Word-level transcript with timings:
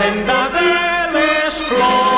Senda 0.00 0.48
de 0.54 0.68
les 1.14 1.60
flors 1.66 2.09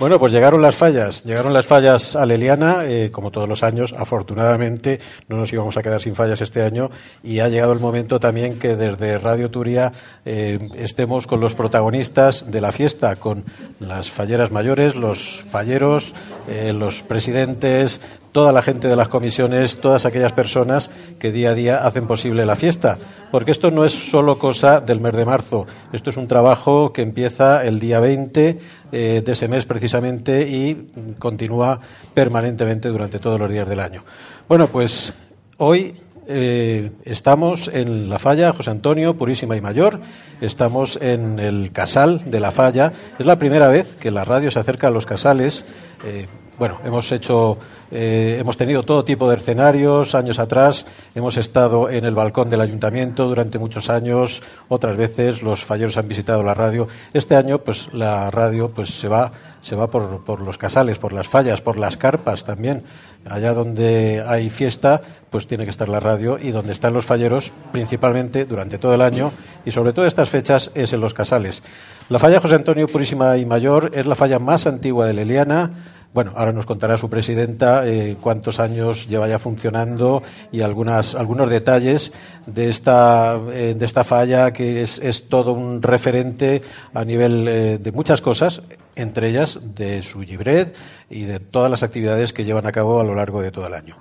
Bueno, 0.00 0.18
pues 0.18 0.32
llegaron 0.32 0.60
las 0.60 0.74
fallas, 0.74 1.22
llegaron 1.22 1.52
las 1.52 1.66
fallas 1.66 2.16
a 2.16 2.26
Leliana, 2.26 2.84
eh, 2.84 3.10
como 3.12 3.30
todos 3.30 3.48
los 3.48 3.62
años, 3.62 3.94
afortunadamente 3.96 4.98
no 5.28 5.36
nos 5.36 5.52
íbamos 5.52 5.76
a 5.76 5.84
quedar 5.84 6.02
sin 6.02 6.16
fallas 6.16 6.40
este 6.40 6.62
año 6.62 6.90
y 7.22 7.38
ha 7.38 7.48
llegado 7.48 7.72
el 7.72 7.78
momento 7.78 8.18
también 8.18 8.58
que 8.58 8.74
desde 8.74 9.20
Radio 9.20 9.52
Turia 9.52 9.92
eh, 10.24 10.58
estemos 10.74 11.28
con 11.28 11.38
los 11.38 11.54
protagonistas 11.54 12.50
de 12.50 12.60
la 12.60 12.72
fiesta, 12.72 13.14
con 13.14 13.44
las 13.78 14.10
falleras 14.10 14.50
mayores, 14.50 14.96
los 14.96 15.44
falleros, 15.48 16.12
eh, 16.48 16.72
los 16.72 17.02
presidentes, 17.02 18.00
toda 18.34 18.52
la 18.52 18.62
gente 18.62 18.88
de 18.88 18.96
las 18.96 19.06
comisiones, 19.06 19.76
todas 19.76 20.06
aquellas 20.06 20.32
personas 20.32 20.90
que 21.20 21.30
día 21.30 21.50
a 21.50 21.54
día 21.54 21.86
hacen 21.86 22.08
posible 22.08 22.44
la 22.44 22.56
fiesta. 22.56 22.98
Porque 23.30 23.52
esto 23.52 23.70
no 23.70 23.84
es 23.84 23.92
solo 23.92 24.40
cosa 24.40 24.80
del 24.80 25.00
mes 25.00 25.14
de 25.14 25.24
marzo, 25.24 25.68
esto 25.92 26.10
es 26.10 26.16
un 26.16 26.26
trabajo 26.26 26.92
que 26.92 27.02
empieza 27.02 27.62
el 27.62 27.78
día 27.78 28.00
20 28.00 28.58
eh, 28.90 29.22
de 29.24 29.32
ese 29.32 29.46
mes 29.46 29.66
precisamente 29.66 30.48
y 30.48 30.90
continúa 31.20 31.78
permanentemente 32.12 32.88
durante 32.88 33.20
todos 33.20 33.38
los 33.38 33.48
días 33.48 33.68
del 33.68 33.78
año. 33.78 34.02
Bueno, 34.48 34.66
pues 34.66 35.14
hoy 35.58 35.94
eh, 36.26 36.90
estamos 37.04 37.70
en 37.72 38.08
la 38.08 38.18
falla 38.18 38.52
José 38.52 38.72
Antonio 38.72 39.16
Purísima 39.16 39.56
y 39.56 39.60
Mayor, 39.60 40.00
estamos 40.40 40.98
en 41.00 41.38
el 41.38 41.70
casal 41.70 42.28
de 42.28 42.40
la 42.40 42.50
falla. 42.50 42.90
Es 43.16 43.26
la 43.26 43.38
primera 43.38 43.68
vez 43.68 43.94
que 43.94 44.10
la 44.10 44.24
radio 44.24 44.50
se 44.50 44.58
acerca 44.58 44.88
a 44.88 44.90
los 44.90 45.06
casales. 45.06 45.64
Eh, 46.04 46.26
bueno, 46.58 46.78
hemos 46.84 47.10
hecho, 47.10 47.58
eh, 47.90 48.36
hemos 48.40 48.56
tenido 48.56 48.82
todo 48.82 49.04
tipo 49.04 49.28
de 49.28 49.36
escenarios 49.36 50.14
años 50.14 50.38
atrás. 50.38 50.86
Hemos 51.14 51.36
estado 51.36 51.90
en 51.90 52.04
el 52.04 52.14
balcón 52.14 52.48
del 52.50 52.60
ayuntamiento 52.60 53.26
durante 53.26 53.58
muchos 53.58 53.90
años. 53.90 54.42
Otras 54.68 54.96
veces 54.96 55.42
los 55.42 55.64
falleros 55.64 55.96
han 55.96 56.08
visitado 56.08 56.42
la 56.42 56.54
radio. 56.54 56.86
Este 57.12 57.36
año, 57.36 57.58
pues 57.58 57.92
la 57.92 58.30
radio, 58.30 58.70
pues 58.70 58.90
se 58.90 59.08
va, 59.08 59.32
se 59.62 59.74
va 59.74 59.88
por, 59.88 60.24
por 60.24 60.40
los 60.40 60.58
casales, 60.58 60.98
por 60.98 61.12
las 61.12 61.28
fallas, 61.28 61.60
por 61.60 61.78
las 61.78 61.96
carpas 61.96 62.44
también. 62.44 62.84
Allá 63.28 63.54
donde 63.54 64.22
hay 64.26 64.50
fiesta, 64.50 65.00
pues 65.30 65.48
tiene 65.48 65.64
que 65.64 65.70
estar 65.70 65.88
la 65.88 65.98
radio 65.98 66.38
y 66.38 66.52
donde 66.52 66.72
están 66.72 66.94
los 66.94 67.06
falleros, 67.06 67.50
principalmente 67.72 68.44
durante 68.44 68.78
todo 68.78 68.94
el 68.94 69.00
año 69.00 69.32
y 69.64 69.72
sobre 69.72 69.92
todo 69.92 70.06
estas 70.06 70.28
fechas 70.28 70.70
es 70.74 70.92
en 70.92 71.00
los 71.00 71.14
casales. 71.14 71.62
La 72.10 72.18
falla 72.18 72.38
José 72.38 72.54
Antonio 72.54 72.86
Purísima 72.86 73.36
y 73.38 73.46
Mayor 73.46 73.90
es 73.94 74.06
la 74.06 74.14
falla 74.14 74.38
más 74.38 74.66
antigua 74.66 75.06
de 75.06 75.14
Leliana. 75.14 75.70
Bueno, 76.14 76.32
ahora 76.36 76.52
nos 76.52 76.64
contará 76.64 76.96
su 76.96 77.10
presidenta 77.10 77.88
eh, 77.88 78.16
cuántos 78.20 78.60
años 78.60 79.08
lleva 79.08 79.26
ya 79.26 79.40
funcionando 79.40 80.22
y 80.52 80.60
algunas, 80.60 81.16
algunos 81.16 81.50
detalles 81.50 82.12
de 82.46 82.68
esta, 82.68 83.36
eh, 83.52 83.74
de 83.76 83.84
esta 83.84 84.04
falla 84.04 84.52
que 84.52 84.82
es, 84.82 85.00
es, 85.00 85.28
todo 85.28 85.52
un 85.52 85.82
referente 85.82 86.62
a 86.94 87.04
nivel 87.04 87.48
eh, 87.48 87.78
de 87.78 87.90
muchas 87.90 88.20
cosas, 88.20 88.62
entre 88.94 89.30
ellas 89.30 89.58
de 89.74 90.04
su 90.04 90.22
libret 90.22 90.76
y 91.10 91.22
de 91.22 91.40
todas 91.40 91.68
las 91.68 91.82
actividades 91.82 92.32
que 92.32 92.44
llevan 92.44 92.66
a 92.66 92.70
cabo 92.70 93.00
a 93.00 93.04
lo 93.04 93.16
largo 93.16 93.42
de 93.42 93.50
todo 93.50 93.66
el 93.66 93.74
año. 93.74 93.96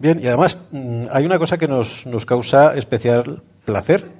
Bien, 0.00 0.18
y 0.20 0.26
además 0.26 0.58
mm, 0.72 1.04
hay 1.12 1.24
una 1.24 1.38
cosa 1.38 1.58
que 1.58 1.68
nos, 1.68 2.06
nos 2.06 2.26
causa 2.26 2.74
especial 2.74 3.40
placer 3.64 4.10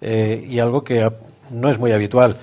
y 0.00 0.58
algo 0.60 0.84
que 0.84 1.08
no 1.50 1.70
es 1.70 1.78
muy 1.78 1.92
habitual. 1.92 2.36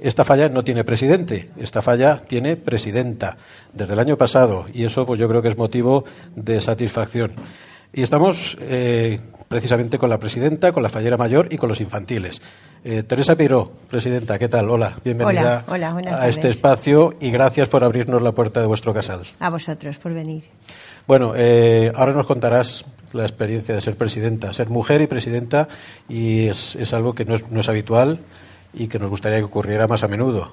Esta 0.00 0.24
falla 0.24 0.48
no 0.48 0.64
tiene 0.64 0.82
presidente, 0.82 1.50
esta 1.58 1.82
falla 1.82 2.22
tiene 2.26 2.56
presidenta 2.56 3.36
desde 3.72 3.92
el 3.92 3.98
año 3.98 4.16
pasado 4.16 4.64
y 4.72 4.84
eso 4.84 5.04
pues 5.04 5.20
yo 5.20 5.28
creo 5.28 5.42
que 5.42 5.48
es 5.48 5.58
motivo 5.58 6.04
de 6.34 6.60
satisfacción. 6.60 7.32
Y 7.92 8.02
estamos 8.02 8.56
eh, 8.60 9.20
precisamente 9.48 9.98
con 9.98 10.08
la 10.08 10.18
presidenta, 10.18 10.72
con 10.72 10.82
la 10.82 10.88
fallera 10.88 11.18
mayor 11.18 11.48
y 11.50 11.58
con 11.58 11.68
los 11.68 11.80
infantiles. 11.80 12.40
Eh, 12.82 13.02
Teresa 13.02 13.36
Piró, 13.36 13.70
presidenta, 13.90 14.38
¿qué 14.38 14.48
tal? 14.48 14.70
Hola, 14.70 14.96
bienvenida 15.04 15.64
hola, 15.66 15.94
hola, 15.94 16.22
a 16.22 16.28
este 16.28 16.48
espacio 16.48 17.14
y 17.20 17.30
gracias 17.30 17.68
por 17.68 17.84
abrirnos 17.84 18.22
la 18.22 18.32
puerta 18.32 18.60
de 18.60 18.66
vuestro 18.66 18.94
casal. 18.94 19.22
A 19.38 19.50
vosotros 19.50 19.98
por 19.98 20.14
venir. 20.14 20.44
Bueno, 21.06 21.34
eh, 21.36 21.92
ahora 21.94 22.14
nos 22.14 22.26
contarás 22.26 22.86
la 23.12 23.24
experiencia 23.24 23.74
de 23.74 23.82
ser 23.82 23.96
presidenta, 23.96 24.54
ser 24.54 24.70
mujer 24.70 25.02
y 25.02 25.08
presidenta 25.08 25.68
y 26.08 26.46
es, 26.46 26.74
es 26.76 26.94
algo 26.94 27.14
que 27.14 27.26
no 27.26 27.34
es, 27.34 27.50
no 27.50 27.60
es 27.60 27.68
habitual 27.68 28.20
y 28.72 28.88
que 28.88 28.98
nos 28.98 29.10
gustaría 29.10 29.38
que 29.38 29.44
ocurriera 29.44 29.86
más 29.86 30.02
a 30.02 30.08
menudo. 30.08 30.52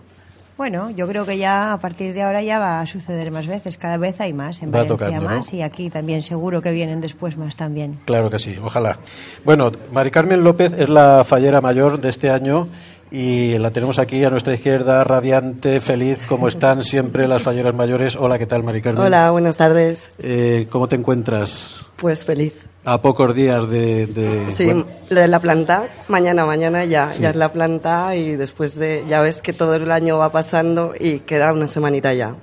Bueno, 0.57 0.89
yo 0.89 1.07
creo 1.07 1.23
que 1.23 1.37
ya 1.37 1.71
a 1.71 1.79
partir 1.79 2.15
de 2.15 2.23
ahora 2.23 2.41
ya 2.41 2.57
va 2.57 2.81
a 2.81 2.87
suceder 2.87 3.29
más 3.29 3.45
veces, 3.45 3.77
cada 3.77 3.97
vez 3.97 4.19
hay 4.19 4.33
más, 4.33 4.63
en 4.63 4.69
Va 4.69 4.79
Valencia 4.79 5.07
tocando, 5.07 5.29
¿no? 5.29 5.37
más 5.37 5.53
y 5.53 5.61
aquí 5.61 5.91
también 5.91 6.23
seguro 6.23 6.63
que 6.63 6.71
vienen 6.71 6.99
después 6.99 7.37
más 7.37 7.55
también. 7.55 7.99
Claro 8.05 8.31
que 8.31 8.39
sí, 8.39 8.57
ojalá. 8.59 8.97
Bueno, 9.45 9.71
Mari 9.91 10.09
Carmen 10.09 10.43
López 10.43 10.73
es 10.73 10.89
la 10.89 11.23
fallera 11.23 11.61
mayor 11.61 12.01
de 12.01 12.09
este 12.09 12.31
año 12.31 12.67
y 13.11 13.57
la 13.57 13.71
tenemos 13.71 13.99
aquí 13.99 14.23
a 14.23 14.29
nuestra 14.29 14.53
izquierda, 14.53 15.03
radiante, 15.03 15.79
feliz, 15.81 16.19
como 16.27 16.47
están 16.47 16.83
siempre 16.83 17.27
las 17.27 17.41
falleras 17.43 17.73
mayores. 17.75 18.15
Hola, 18.15 18.37
¿qué 18.37 18.45
tal, 18.45 18.63
Mari 18.63 18.81
Carmen? 18.81 19.03
Hola, 19.03 19.31
buenas 19.31 19.57
tardes. 19.57 20.11
Eh, 20.19 20.67
¿Cómo 20.69 20.87
te 20.87 20.95
encuentras? 20.95 21.81
Pues 21.95 22.25
feliz. 22.25 22.65
A 22.85 23.01
pocos 23.01 23.35
días 23.35 23.69
de... 23.69 24.05
de- 24.07 24.51
Sí, 24.51 24.65
bueno, 24.65 24.85
de 25.09 25.27
la 25.27 25.39
planta, 25.39 25.89
mañana, 26.07 26.45
mañana 26.45 26.85
ya, 26.85 27.13
ya 27.19 27.31
es 27.31 27.35
la 27.35 27.51
planta 27.51 28.15
y 28.15 28.35
después 28.37 28.75
de, 28.75 29.03
ya 29.09 29.21
ves 29.21 29.41
que 29.41 29.51
todo 29.51 29.75
el 29.75 29.91
año 29.91 30.17
va 30.17 30.31
pasando 30.31 30.93
y 30.97 31.19
queda 31.19 31.51
una 31.51 31.67
semanita 31.67 32.13
ya. 32.13 32.35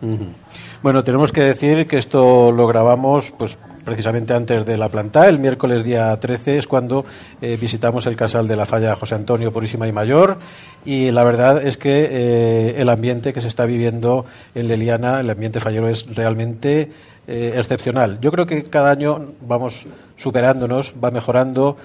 Bueno, 0.83 1.03
tenemos 1.03 1.33
que 1.33 1.41
decir 1.41 1.87
que 1.87 1.97
esto 1.97 2.53
lo 2.53 2.67
grabamos 2.67 3.33
pues 3.39 3.57
precisamente 3.85 4.33
antes 4.33 4.65
de 4.65 4.77
la 4.77 4.89
planta. 4.89 5.29
El 5.29 5.39
miércoles 5.39 5.85
día 5.85 6.19
13 6.19 6.59
es 6.59 6.67
cuando 6.67 7.05
eh, 7.41 7.57
visitamos 7.61 8.07
el 8.07 8.17
casal 8.17 8.49
de 8.49 8.57
la 8.57 8.67
falla 8.67 8.97
José 8.97 9.15
Antonio 9.15 9.53
Purísima 9.53 9.87
y 9.87 9.93
Mayor 9.93 10.39
y 10.85 11.11
la 11.11 11.25
verdad 11.25 11.65
es 11.65 11.77
que 11.77 12.09
eh, 12.11 12.75
el 12.81 12.89
ambiente 12.89 13.33
que 13.33 13.41
se 13.41 13.49
está 13.49 13.67
viviendo 13.67 14.25
en 14.55 14.69
Leliana, 14.69 15.21
el 15.21 15.31
ambiente 15.31 15.61
fallero 15.61 15.89
es 15.89 16.07
realmente 16.15 16.91
eh, 17.27 17.55
excepcional. 17.57 18.19
Yo 18.21 18.31
creo 18.31 18.47
que 18.47 18.65
cada 18.65 18.91
año 18.91 19.33
vamos 19.41 19.87
superándonos, 20.17 20.95
va 21.03 21.11
mejorando. 21.11 21.77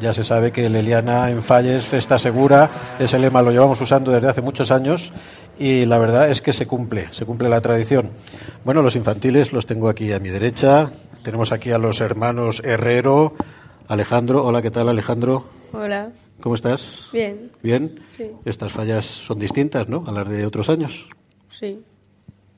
Ya 0.00 0.14
se 0.14 0.22
sabe 0.22 0.52
que 0.52 0.68
Leliana 0.68 1.28
en 1.28 1.42
Falles, 1.42 1.84
Festa 1.84 2.20
Segura, 2.20 2.70
ese 3.00 3.18
lema 3.18 3.42
lo 3.42 3.50
llevamos 3.50 3.80
usando 3.80 4.12
desde 4.12 4.28
hace 4.28 4.40
muchos 4.40 4.70
años 4.70 5.12
y 5.58 5.86
la 5.86 5.98
verdad 5.98 6.30
es 6.30 6.40
que 6.40 6.52
se 6.52 6.66
cumple, 6.66 7.08
se 7.10 7.26
cumple 7.26 7.48
la 7.48 7.60
tradición. 7.60 8.10
Bueno, 8.64 8.80
los 8.80 8.94
infantiles 8.94 9.52
los 9.52 9.66
tengo 9.66 9.88
aquí 9.88 10.12
a 10.12 10.20
mi 10.20 10.28
derecha. 10.28 10.88
Tenemos 11.28 11.52
aquí 11.52 11.72
a 11.72 11.76
los 11.76 12.00
hermanos 12.00 12.62
Herrero, 12.64 13.34
Alejandro. 13.86 14.46
Hola, 14.46 14.62
¿qué 14.62 14.70
tal 14.70 14.88
Alejandro? 14.88 15.44
Hola, 15.74 16.10
¿Cómo 16.40 16.54
estás? 16.54 17.10
bien, 17.12 17.50
¿Bien? 17.62 18.00
Sí. 18.16 18.30
Estas 18.46 18.72
fallas 18.72 19.04
son 19.04 19.38
distintas, 19.38 19.90
¿no? 19.90 20.04
A 20.06 20.12
las 20.12 20.26
de 20.26 20.46
otros 20.46 20.70
años. 20.70 21.06
sí, 21.50 21.84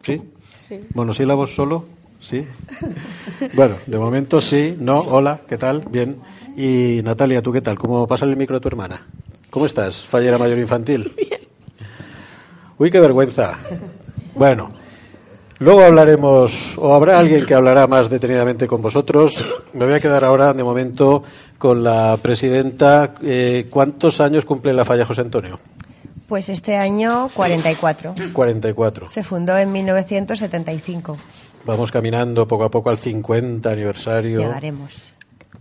¿Sí? 0.04 0.22
sí. 0.68 0.78
¿Monosílabos 0.94 1.52
solo? 1.52 1.84
Sí. 2.20 2.46
Bueno, 3.54 3.74
de 3.88 3.98
momento 3.98 4.40
sí, 4.40 4.76
no, 4.78 5.00
hola, 5.00 5.40
¿qué 5.48 5.58
tal? 5.58 5.80
Bien. 5.90 6.18
Y 6.56 7.00
Natalia, 7.02 7.42
¿tú 7.42 7.50
qué 7.50 7.62
tal? 7.62 7.76
¿Cómo 7.76 8.06
pasa 8.06 8.24
el 8.24 8.36
micro 8.36 8.58
a 8.58 8.60
tu 8.60 8.68
hermana? 8.68 9.04
¿Cómo 9.50 9.66
estás, 9.66 9.96
fallera 9.96 10.38
mayor 10.38 10.60
infantil? 10.60 11.12
Bien. 11.16 11.40
Uy, 12.78 12.88
qué 12.88 13.00
vergüenza. 13.00 13.58
Bueno, 14.36 14.68
luego 15.60 15.84
hablaremos, 15.84 16.76
o 16.76 16.94
habrá 16.94 17.18
alguien 17.20 17.46
que 17.46 17.54
hablará 17.54 17.86
más 17.86 18.10
detenidamente 18.10 18.66
con 18.66 18.82
vosotros. 18.82 19.62
Me 19.72 19.84
voy 19.84 19.94
a 19.94 20.00
quedar 20.00 20.24
ahora, 20.24 20.52
de 20.52 20.64
momento, 20.64 21.22
con 21.56 21.84
la 21.84 22.18
presidenta. 22.20 23.14
Eh, 23.22 23.66
¿Cuántos 23.70 24.20
años 24.20 24.44
cumple 24.44 24.72
la 24.72 24.84
falla 24.84 25.06
José 25.06 25.20
Antonio? 25.20 25.60
Pues 26.26 26.48
este 26.48 26.76
año 26.76 27.28
44. 27.34 28.14
44. 28.32 29.10
Se 29.10 29.22
fundó 29.22 29.56
en 29.58 29.72
1975. 29.72 31.16
Vamos 31.64 31.90
caminando 31.92 32.46
poco 32.46 32.64
a 32.64 32.70
poco 32.70 32.90
al 32.90 32.98
50 32.98 33.70
aniversario. 33.70 34.38
Llegaremos. 34.40 35.12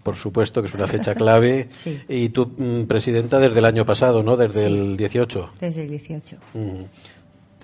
por 0.03 0.15
supuesto, 0.15 0.61
que 0.61 0.67
es 0.67 0.73
una 0.73 0.87
fecha 0.87 1.13
clave. 1.15 1.69
Sí. 1.75 1.99
Y 2.07 2.29
tú, 2.29 2.51
mm, 2.57 2.83
presidenta, 2.83 3.39
desde 3.39 3.59
el 3.59 3.65
año 3.65 3.85
pasado, 3.85 4.23
¿no? 4.23 4.37
Desde 4.37 4.65
el 4.67 4.95
18. 4.95 5.49
Desde 5.59 5.81
el 5.81 5.89
18. 5.89 6.37
Mm. 6.53 6.83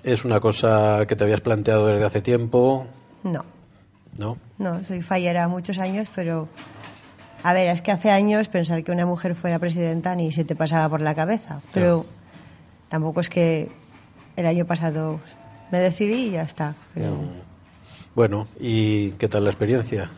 ¿Es 0.06 0.24
una 0.24 0.38
cosa 0.40 1.04
que 1.08 1.16
te 1.16 1.24
habías 1.24 1.40
planteado 1.40 1.88
desde 1.88 2.04
hace 2.04 2.22
tiempo? 2.22 2.86
No, 3.24 3.44
¿No? 4.16 4.38
no, 4.56 4.82
soy 4.84 5.02
fallera 5.02 5.48
muchos 5.48 5.78
años, 5.78 6.08
pero. 6.14 6.48
A 7.42 7.52
ver, 7.52 7.66
es 7.68 7.82
que 7.82 7.90
hace 7.92 8.10
años 8.10 8.48
pensar 8.48 8.82
que 8.84 8.92
una 8.92 9.04
mujer 9.04 9.34
fuera 9.34 9.58
presidenta 9.58 10.14
ni 10.14 10.30
se 10.32 10.44
te 10.44 10.54
pasaba 10.56 10.88
por 10.88 11.00
la 11.02 11.14
cabeza. 11.14 11.60
Pero 11.74 12.06
tampoco 12.88 13.20
es 13.20 13.28
que 13.28 13.68
el 14.36 14.46
año 14.46 14.64
pasado 14.64 15.18
me 15.72 15.78
decidí 15.80 16.28
y 16.28 16.30
ya 16.30 16.42
está. 16.42 16.74
Pero 16.94 17.18
Bueno, 18.14 18.46
¿y 18.60 19.10
qué 19.12 19.28
tal 19.28 19.44
la 19.44 19.50
experiencia? 19.50 20.08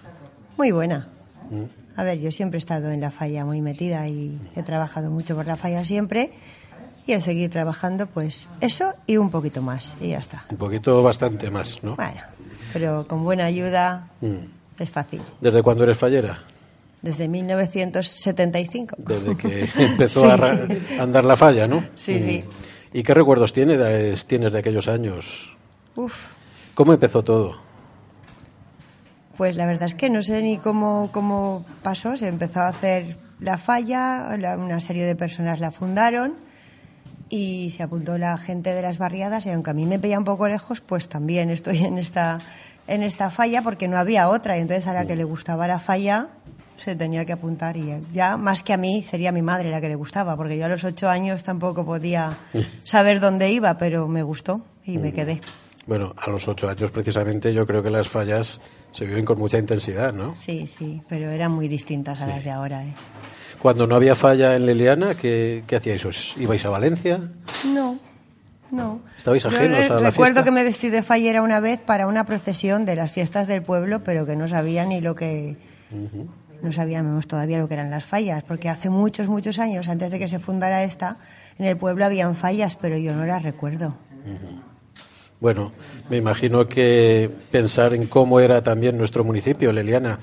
muy 0.58 0.70
buena. 0.70 1.08
Mm. 1.50 1.64
A 1.98 2.04
ver, 2.04 2.18
yo 2.18 2.30
siempre 2.30 2.58
he 2.58 2.60
estado 2.60 2.90
en 2.92 3.00
la 3.00 3.10
falla 3.10 3.44
muy 3.44 3.60
metida 3.62 4.06
y 4.06 4.38
he 4.54 4.62
trabajado 4.62 5.10
mucho 5.10 5.34
por 5.34 5.46
la 5.46 5.56
falla 5.56 5.84
siempre. 5.84 6.32
Y 7.08 7.14
al 7.14 7.22
seguir 7.22 7.48
trabajando, 7.50 8.06
pues 8.06 8.46
eso 8.60 8.92
y 9.06 9.16
un 9.16 9.30
poquito 9.30 9.62
más. 9.62 9.96
Y 10.00 10.10
ya 10.10 10.18
está. 10.18 10.44
Un 10.50 10.58
poquito 10.58 11.02
bastante 11.02 11.50
más, 11.50 11.82
¿no? 11.82 11.96
Bueno, 11.96 12.20
pero 12.72 13.06
con 13.08 13.24
buena 13.24 13.46
ayuda 13.46 14.08
Mm. 14.20 14.36
es 14.78 14.90
fácil. 14.90 15.22
¿Desde 15.40 15.62
cuándo 15.62 15.84
eres 15.84 15.96
fallera? 15.96 16.42
Desde 17.00 17.26
1975. 17.26 18.96
Desde 18.98 19.36
que 19.36 19.68
empezó 19.78 20.20
Sí. 20.22 20.26
a 20.28 21.00
a 21.00 21.02
andar 21.02 21.24
la 21.24 21.36
falla, 21.36 21.66
¿no? 21.66 21.82
Sí, 21.94 22.20
sí. 22.20 22.44
¿Y 22.92 23.02
qué 23.02 23.14
recuerdos 23.14 23.52
tienes 23.54 23.78
de, 23.78 24.14
tienes 24.26 24.52
de 24.52 24.58
aquellos 24.58 24.86
años? 24.86 25.24
Uf, 25.96 26.14
¿Cómo 26.74 26.92
empezó 26.92 27.24
todo? 27.24 27.66
pues 29.36 29.56
la 29.56 29.66
verdad 29.66 29.84
es 29.84 29.94
que 29.94 30.10
no 30.10 30.20
sé 30.20 30.42
ni 30.42 30.58
cómo, 30.58 31.10
cómo 31.12 31.64
pasó. 31.82 32.16
Se 32.16 32.26
empezó 32.26 32.60
a 32.60 32.68
hacer 32.68 33.16
la 33.38 33.56
falla, 33.56 34.36
la- 34.36 34.56
una 34.58 34.80
serie 34.80 35.04
de 35.06 35.14
personas 35.14 35.60
la 35.60 35.70
fundaron 35.70 36.34
y 37.28 37.70
se 37.70 37.82
apuntó 37.82 38.18
la 38.18 38.36
gente 38.38 38.74
de 38.74 38.82
las 38.82 38.98
barriadas 38.98 39.46
y 39.46 39.50
aunque 39.50 39.70
a 39.70 39.74
mí 39.74 39.86
me 39.86 39.98
veía 39.98 40.18
un 40.18 40.24
poco 40.24 40.48
lejos, 40.48 40.80
pues 40.80 41.08
también 41.08 41.50
estoy 41.50 41.84
en 41.84 41.98
esta, 41.98 42.38
en 42.86 43.02
esta 43.02 43.30
falla 43.30 43.62
porque 43.62 43.88
no 43.88 43.98
había 43.98 44.28
otra 44.28 44.56
y 44.56 44.60
entonces 44.60 44.86
a 44.86 44.92
la 44.92 45.06
que 45.06 45.16
le 45.16 45.24
gustaba 45.24 45.66
la 45.66 45.78
falla 45.78 46.28
se 46.76 46.94
tenía 46.94 47.24
que 47.24 47.32
apuntar 47.32 47.76
y 47.76 47.92
ya 48.12 48.36
más 48.36 48.62
que 48.62 48.72
a 48.72 48.76
mí 48.76 49.02
sería 49.02 49.32
mi 49.32 49.42
madre 49.42 49.70
la 49.70 49.80
que 49.80 49.88
le 49.88 49.96
gustaba 49.96 50.36
porque 50.36 50.56
yo 50.56 50.64
a 50.64 50.68
los 50.68 50.84
ocho 50.84 51.08
años 51.08 51.42
tampoco 51.42 51.84
podía 51.84 52.38
saber 52.84 53.20
dónde 53.20 53.50
iba 53.50 53.76
pero 53.78 54.06
me 54.08 54.22
gustó 54.22 54.62
y 54.84 54.98
me 54.98 55.12
quedé. 55.12 55.40
Bueno, 55.86 56.14
a 56.16 56.30
los 56.30 56.46
ocho 56.48 56.68
años 56.68 56.90
precisamente 56.90 57.52
yo 57.52 57.66
creo 57.66 57.82
que 57.82 57.90
las 57.90 58.08
fallas 58.08 58.60
se 58.92 59.04
viven 59.04 59.24
con 59.24 59.38
mucha 59.38 59.58
intensidad, 59.58 60.12
¿no? 60.12 60.34
Sí, 60.34 60.66
sí, 60.66 61.02
pero 61.08 61.30
eran 61.30 61.52
muy 61.52 61.68
distintas 61.68 62.20
a 62.20 62.26
las 62.26 62.44
de 62.44 62.50
ahora. 62.50 62.84
¿eh? 62.84 62.94
Cuando 63.60 63.86
no 63.86 63.96
había 63.96 64.14
falla 64.14 64.54
en 64.56 64.66
Leliana, 64.66 65.14
¿qué, 65.14 65.64
qué 65.66 65.76
hacíais? 65.76 66.04
¿Os 66.04 66.34
¿Ibais 66.38 66.64
a 66.64 66.70
Valencia? 66.70 67.20
No, 67.66 67.98
no. 68.70 69.00
¿Estabais 69.16 69.42
Yo 69.42 69.48
ajenos 69.48 69.78
re- 69.78 69.84
a 69.86 70.00
la 70.00 70.10
Recuerdo 70.10 70.34
fiesta? 70.34 70.44
que 70.44 70.50
me 70.52 70.62
vestí 70.64 70.88
de 70.90 71.02
fallera 71.02 71.42
una 71.42 71.58
vez 71.60 71.80
para 71.80 72.06
una 72.06 72.24
procesión 72.24 72.84
de 72.84 72.94
las 72.94 73.10
fiestas 73.10 73.48
del 73.48 73.62
pueblo, 73.62 74.04
pero 74.04 74.26
que 74.26 74.36
no 74.36 74.46
sabía 74.48 74.84
ni 74.84 75.00
lo 75.00 75.14
que... 75.14 75.56
No 76.62 76.72
sabíamos 76.72 77.26
todavía 77.28 77.58
lo 77.58 77.68
que 77.68 77.74
eran 77.74 77.90
las 77.90 78.04
fallas, 78.04 78.42
porque 78.44 78.68
hace 78.68 78.90
muchos, 78.90 79.28
muchos 79.28 79.58
años, 79.60 79.88
antes 79.88 80.10
de 80.10 80.18
que 80.18 80.26
se 80.28 80.38
fundara 80.40 80.82
esta, 80.82 81.16
en 81.58 81.66
el 81.66 81.76
pueblo 81.76 82.04
habían 82.04 82.34
fallas, 82.34 82.74
pero 82.76 82.96
yo 82.98 83.14
no 83.14 83.24
las 83.26 83.42
recuerdo. 83.44 83.94
Bueno, 85.40 85.72
me 86.10 86.16
imagino 86.16 86.66
que 86.66 87.30
pensar 87.52 87.94
en 87.94 88.06
cómo 88.08 88.40
era 88.40 88.60
también 88.60 88.98
nuestro 88.98 89.22
municipio, 89.22 89.72
Leliana, 89.72 90.18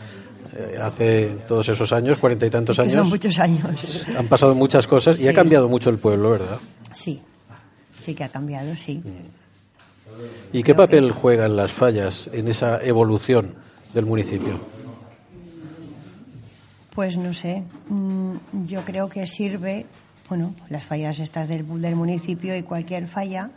hace 0.82 1.38
todos 1.48 1.68
esos 1.70 1.92
años, 1.92 2.18
cuarenta 2.18 2.46
y 2.46 2.50
tantos 2.50 2.80
años, 2.80 2.94
son 2.94 3.10
muchos 3.10 3.40
años. 3.40 4.06
han 4.18 4.28
pasado 4.28 4.56
muchas 4.56 4.88
cosas 4.88 5.20
y 5.22 5.28
ha 5.28 5.34
cambiado 5.34 5.68
mucho 5.70 5.90
el 5.90 5.98
pueblo, 5.98 6.32
¿verdad? 6.32 6.58
Sí, 6.94 7.22
sí 7.96 8.16
que 8.16 8.24
ha 8.24 8.30
cambiado, 8.30 8.76
sí. 8.78 9.02
¿Y 10.54 10.64
qué 10.64 10.74
papel 10.74 11.12
juegan 11.12 11.56
las 11.56 11.72
fallas 11.72 12.30
en 12.32 12.48
esa 12.48 12.82
evolución 12.82 13.56
del 13.94 14.06
municipio? 14.06 14.60
Pues 16.94 17.18
no 17.18 17.34
sé, 17.34 17.64
mm, 17.90 18.36
yo 18.64 18.86
creo 18.86 19.10
que 19.10 19.26
sirve, 19.28 19.86
bueno, 20.30 20.56
las 20.70 20.86
fallas 20.86 21.20
estas 21.20 21.50
del, 21.50 21.66
del 21.82 21.96
municipio 21.96 22.56
y 22.56 22.64
cualquier 22.64 23.08
falla, 23.08 23.52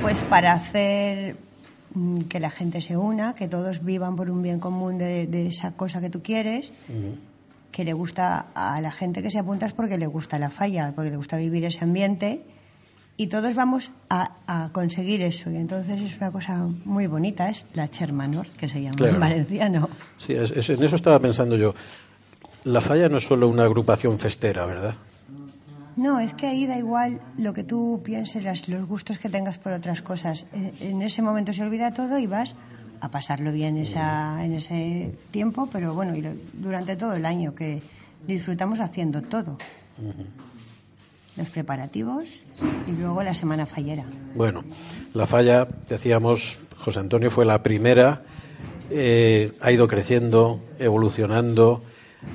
pues 0.00 0.24
para 0.24 0.52
hacer 0.52 1.34
mm, 1.34 1.43
que 2.28 2.40
la 2.40 2.50
gente 2.50 2.80
se 2.80 2.96
una, 2.96 3.34
que 3.34 3.48
todos 3.48 3.84
vivan 3.84 4.16
por 4.16 4.30
un 4.30 4.42
bien 4.42 4.58
común 4.60 4.98
de, 4.98 5.26
de 5.26 5.46
esa 5.46 5.72
cosa 5.72 6.00
que 6.00 6.10
tú 6.10 6.22
quieres, 6.22 6.72
que 7.70 7.84
le 7.84 7.92
gusta 7.92 8.46
a 8.54 8.80
la 8.80 8.90
gente 8.92 9.22
que 9.22 9.30
se 9.30 9.38
apunta 9.38 9.66
es 9.66 9.72
porque 9.72 9.98
le 9.98 10.06
gusta 10.06 10.38
la 10.38 10.50
falla, 10.50 10.92
porque 10.94 11.10
le 11.10 11.16
gusta 11.16 11.36
vivir 11.36 11.64
ese 11.64 11.84
ambiente 11.84 12.42
y 13.16 13.28
todos 13.28 13.54
vamos 13.54 13.90
a, 14.10 14.32
a 14.46 14.70
conseguir 14.72 15.22
eso 15.22 15.50
y 15.50 15.56
entonces 15.56 16.02
es 16.02 16.16
una 16.16 16.32
cosa 16.32 16.66
muy 16.84 17.06
bonita, 17.06 17.48
es 17.50 17.64
la 17.74 17.88
Chermanor, 17.88 18.48
que 18.56 18.68
se 18.68 18.82
llama 18.82 18.96
Claro. 18.96 19.14
en 19.14 19.20
valenciano. 19.20 19.88
Sí, 20.18 20.32
es- 20.34 20.50
es- 20.50 20.70
en 20.70 20.82
eso 20.82 20.96
estaba 20.96 21.18
pensando 21.20 21.56
yo. 21.56 21.74
La 22.64 22.80
falla 22.80 23.08
no 23.08 23.18
es 23.18 23.24
solo 23.26 23.46
una 23.48 23.64
agrupación 23.64 24.18
festera, 24.18 24.66
¿verdad? 24.66 24.94
No, 25.96 26.18
es 26.18 26.34
que 26.34 26.46
ahí 26.46 26.66
da 26.66 26.76
igual 26.76 27.20
lo 27.38 27.52
que 27.52 27.62
tú 27.62 28.00
pienses, 28.04 28.42
las- 28.42 28.68
los 28.68 28.86
gustos 28.88 29.18
que 29.18 29.28
tengas 29.28 29.58
por 29.58 29.72
otras 29.72 30.02
cosas. 30.02 30.46
En, 30.80 31.02
ese 31.02 31.22
momento 31.22 31.52
se 31.52 31.62
olvida 31.62 31.92
todo 31.92 32.18
y 32.18 32.26
vas 32.26 32.54
a 33.00 33.10
pasarlo 33.10 33.52
bien 33.52 33.76
esa, 33.76 34.44
en 34.44 34.54
ese 34.54 35.14
tiempo, 35.30 35.68
pero 35.70 35.94
bueno, 35.94 36.16
y 36.16 36.24
durante 36.54 36.96
todo 36.96 37.14
el 37.14 37.26
año 37.26 37.54
que 37.54 37.82
disfrutamos 38.26 38.80
haciendo 38.80 39.22
todo. 39.22 39.58
Los 41.36 41.50
preparativos 41.50 42.24
y 42.88 42.92
luego 43.00 43.22
la 43.22 43.34
semana 43.34 43.66
fallera. 43.66 44.04
Bueno, 44.34 44.64
la 45.14 45.26
falla, 45.26 45.66
decíamos, 45.88 46.58
José 46.78 47.00
Antonio 47.00 47.30
fue 47.30 47.44
la 47.44 47.62
primera, 47.62 48.22
eh, 48.90 49.52
ha 49.60 49.70
ido 49.72 49.88
creciendo, 49.88 50.60
evolucionando, 50.78 51.82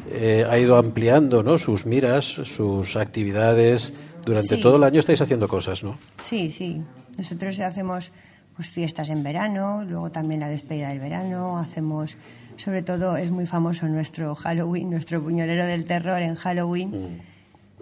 eh, 0.10 0.46
ha 0.50 0.58
ido 0.58 0.78
ampliando 0.78 1.44
¿no? 1.44 1.58
sus 1.58 1.86
miras, 1.86 2.26
sus 2.26 2.96
actividades. 2.96 3.94
Durante 4.26 4.56
Sí. 4.58 4.62
todo 4.62 4.76
el 4.76 4.84
año 4.84 5.00
estáis 5.00 5.22
haciendo 5.22 5.48
cosas, 5.48 5.84
¿no? 5.84 5.98
Sí, 6.24 6.52
sí. 6.52 6.84
Nosotros 7.18 7.60
hacemos 7.60 8.12
pues 8.56 8.70
fiestas 8.70 9.10
en 9.10 9.24
verano, 9.24 9.86
luego 9.88 10.12
también 10.12 10.42
la 10.42 10.50
despedida 10.50 10.90
del 10.90 11.00
verano, 11.00 11.58
hacemos, 11.58 12.18
sobre 12.58 12.82
todo 12.82 13.16
es 13.16 13.32
muy 13.32 13.46
famoso 13.46 13.88
nuestro 13.88 14.36
Halloween, 14.36 14.90
nuestro 14.90 15.24
puñolero 15.24 15.66
del 15.66 15.86
terror 15.86 16.22
en 16.22 16.36
Halloween, 16.36 17.22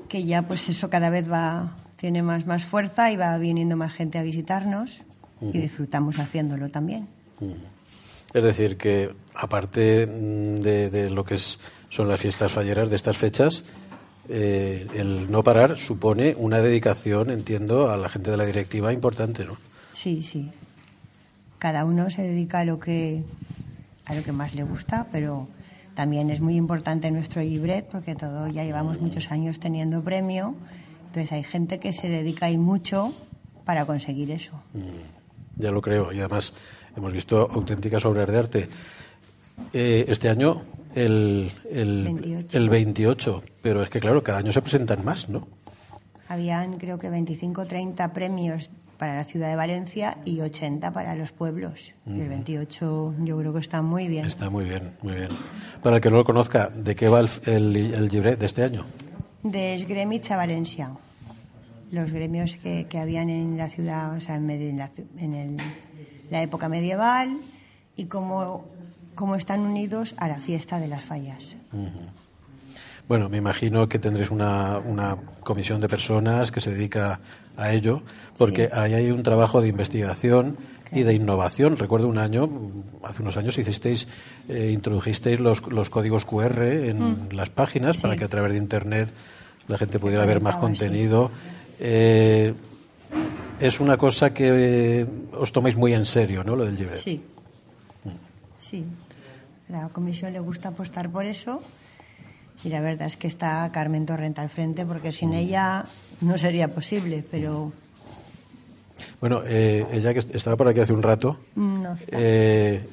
que 0.07 0.24
ya 0.24 0.44
pues 0.44 0.69
eso 0.69 0.89
cada 0.92 1.10
vez 1.10 1.30
va 1.31 1.75
tiene 1.95 2.21
más 2.21 2.45
más 2.45 2.63
fuerza 2.65 3.12
y 3.12 3.18
va 3.18 3.36
viniendo 3.39 3.75
más 3.75 3.92
gente 3.92 4.19
a 4.19 4.21
visitarnos 4.24 5.01
y 5.41 5.58
disfrutamos 5.58 6.20
haciéndolo 6.20 6.70
también. 6.70 7.08
Es 8.34 8.43
decir, 8.43 8.77
que 8.77 9.15
aparte 9.34 10.05
mm, 10.05 10.62
de, 10.62 10.89
de 10.91 11.10
lo 11.10 11.24
que 11.25 11.36
es, 11.36 11.58
son 11.98 12.08
las 12.08 12.20
fiestas 12.20 12.51
falleras 12.51 12.92
de 12.92 12.96
estas 12.96 13.18
fechas, 13.18 13.63
eh, 14.30 14.88
el 14.94 15.32
no 15.32 15.44
parar 15.44 15.80
supone 15.80 16.36
una 16.38 16.60
dedicación, 16.60 17.32
entiendo, 17.32 17.89
a 17.89 17.98
la 17.98 18.08
gente 18.08 18.30
de 18.30 18.38
la 18.38 18.46
directiva 18.46 18.94
importante, 18.94 19.46
¿no? 19.46 19.58
Sí, 19.94 20.22
sí. 20.22 20.51
Cada 21.58 21.86
uno 21.86 22.12
se 22.12 22.22
dedica 22.22 22.60
a 22.60 22.66
lo 22.66 22.80
que 22.80 23.24
a 24.06 24.13
lo 24.13 24.22
que 24.22 24.32
más 24.32 24.54
le 24.54 24.62
gusta, 24.62 25.08
pero 25.12 25.48
también 25.96 26.30
es 26.30 26.39
muy 26.39 26.56
importante 26.56 27.10
nuestro 27.10 27.42
libret 27.42 27.88
porque 27.92 28.13
todo 28.13 28.48
ya 28.48 28.63
llevamos 28.63 29.01
muchos 29.01 29.32
años 29.32 29.60
teniendo 29.60 30.04
premio, 30.04 30.54
entonces 31.08 31.32
hay 31.32 31.44
gente 31.44 31.80
que 31.80 31.94
se 31.94 32.10
dedica 32.10 32.51
y 32.51 32.60
mucho 32.60 33.12
para 33.66 33.86
conseguir 33.86 34.30
eso. 34.30 34.54
Ya 35.56 35.72
lo 35.72 35.82
creo, 35.82 36.13
y 36.13 36.20
además 36.20 36.54
hemos 36.96 37.12
visto 37.12 37.50
auténticas 37.51 38.06
obras 38.06 38.27
de 38.27 38.38
arte. 38.38 38.70
Eh, 39.74 40.06
este 40.08 40.30
año 40.30 40.62
el, 40.96 41.51
el, 41.72 42.03
28. 42.06 42.58
el 42.58 42.70
28, 42.70 43.44
pero 43.62 43.84
es 43.84 43.89
que 43.89 44.00
claro, 44.00 44.24
cada 44.24 44.39
año 44.39 44.51
se 44.51 44.62
presentan 44.62 45.03
más, 45.06 45.29
¿no? 45.29 45.48
Habían 46.29 46.77
creo 46.77 46.98
que 47.00 47.10
25 47.10 47.62
o 47.62 47.65
30 47.65 48.12
premios 48.13 48.70
para 48.98 49.15
la 49.15 49.24
ciudad 49.25 49.50
de 49.50 49.56
Valencia 49.56 50.17
y 50.25 50.41
80 50.41 50.91
para 50.91 51.15
los 51.15 51.32
pueblos. 51.32 51.91
Y 52.08 52.20
el 52.20 52.29
28 52.29 53.13
yo 53.24 53.38
creo 53.38 53.53
que 53.53 53.60
está 53.60 53.82
muy 53.82 54.08
bien. 54.08 54.25
Está 54.25 54.50
muy 54.50 54.65
bien, 54.65 54.91
muy 55.03 55.13
bien. 55.13 55.29
Para 55.84 55.98
el 55.98 56.01
que 56.01 56.10
no 56.10 56.17
lo 56.17 56.25
conozca, 56.25 56.70
¿de 56.75 56.96
qué 56.96 57.08
va 57.08 57.20
el, 57.20 57.29
el, 57.46 57.75
el 57.94 58.10
de 58.39 58.46
este 58.46 58.63
año? 58.63 58.86
de 59.44 59.75
Esgremits 59.75 60.32
a 60.32 60.36
Valencia. 60.38 60.91
Los 61.91 62.12
gremios 62.12 62.56
que, 62.56 62.88
que 62.89 62.98
habían 62.98 63.29
en 63.29 63.56
la 63.56 63.70
ciudad, 63.70 64.17
o 64.17 64.20
sea, 64.20 64.36
en, 64.36 64.46
medio- 64.46 64.67
en 64.70 64.77
la, 64.77 64.91
en 65.20 65.34
el- 65.34 65.58
la 66.29 66.41
época 66.41 66.67
medieval 66.67 67.38
y 67.96 68.06
cómo, 68.06 68.65
cómo 69.17 69.36
están 69.36 69.59
unidos 69.59 70.15
a 70.17 70.29
la 70.29 70.39
fiesta 70.39 70.79
de 70.79 70.88
las 70.88 71.03
fallas. 71.03 71.57
Bueno, 73.09 73.27
me 73.29 73.38
imagino 73.38 73.88
que 73.89 74.00
tendréis 74.00 74.31
una, 74.31 74.79
una 74.79 75.17
comisión 75.43 75.81
de 75.81 75.89
personas 75.89 76.51
que 76.51 76.62
se 76.62 76.71
dedica 76.71 77.19
a 77.57 77.71
ello, 77.74 78.03
porque 78.38 78.67
Sí. 78.67 78.71
ahí 78.79 78.93
hay 78.93 79.12
un 79.12 79.24
trabajo 79.24 79.62
de 79.62 79.67
investigación 79.69 80.57
y 80.91 81.03
de 81.03 81.13
innovación. 81.13 81.77
Recuerdo 81.77 82.07
un 82.07 82.17
año, 82.17 82.47
hace 83.03 83.21
unos 83.21 83.36
años 83.38 83.57
hicisteis, 83.57 84.07
eh, 84.50 84.71
introdujisteis 84.74 85.39
los, 85.39 85.65
los 85.71 85.89
códigos 85.89 86.25
QR 86.25 86.63
en 86.89 87.29
las 87.31 87.50
páginas 87.50 87.97
para 87.97 88.15
que 88.15 88.24
a 88.25 88.29
través 88.29 88.51
de 88.53 88.57
Internet 88.59 89.09
la 89.67 89.77
gente 89.77 90.00
pudiera 90.00 90.25
ver 90.25 90.41
más 90.41 90.55
sí. 90.55 90.62
contenido. 90.62 91.31
Eh, 91.79 92.53
es 93.59 93.79
una 93.79 93.97
cosa 93.97 94.33
que 94.33 95.00
eh, 95.01 95.05
os 95.33 95.51
tomáis 95.51 95.75
muy 95.75 95.93
en 95.93 96.05
serio, 96.05 96.43
¿no? 96.43 96.55
Lo 96.55 96.65
del 96.65 96.77
Gibret. 96.77 96.97
Sí. 96.97 97.21
Sí. 98.59 98.86
La 99.69 99.89
comisión 99.89 100.33
le 100.33 100.39
gusta 100.39 100.69
apostar 100.69 101.09
por 101.09 101.25
eso. 101.25 101.62
Y 102.63 102.69
la 102.69 102.81
verdad 102.81 103.05
es 103.07 103.17
que 103.17 103.27
está 103.27 103.69
Carmen 103.71 104.05
Torrent 104.05 104.39
al 104.39 104.50
frente, 104.50 104.86
porque 104.86 105.12
sin 105.12 105.33
ella 105.33 105.86
no 106.21 106.38
sería 106.38 106.67
posible, 106.69 107.24
pero 107.29 107.71
Bueno, 109.21 109.43
eh, 109.45 109.86
ella 109.91 110.13
que 110.13 110.19
estaba 110.36 110.55
por 110.55 110.67
aquí 110.67 110.79
hace 110.79 110.93
un 110.93 111.03
rato, 111.03 111.38
no 111.55 111.93
está. 111.93 112.17
eh, 112.19 112.88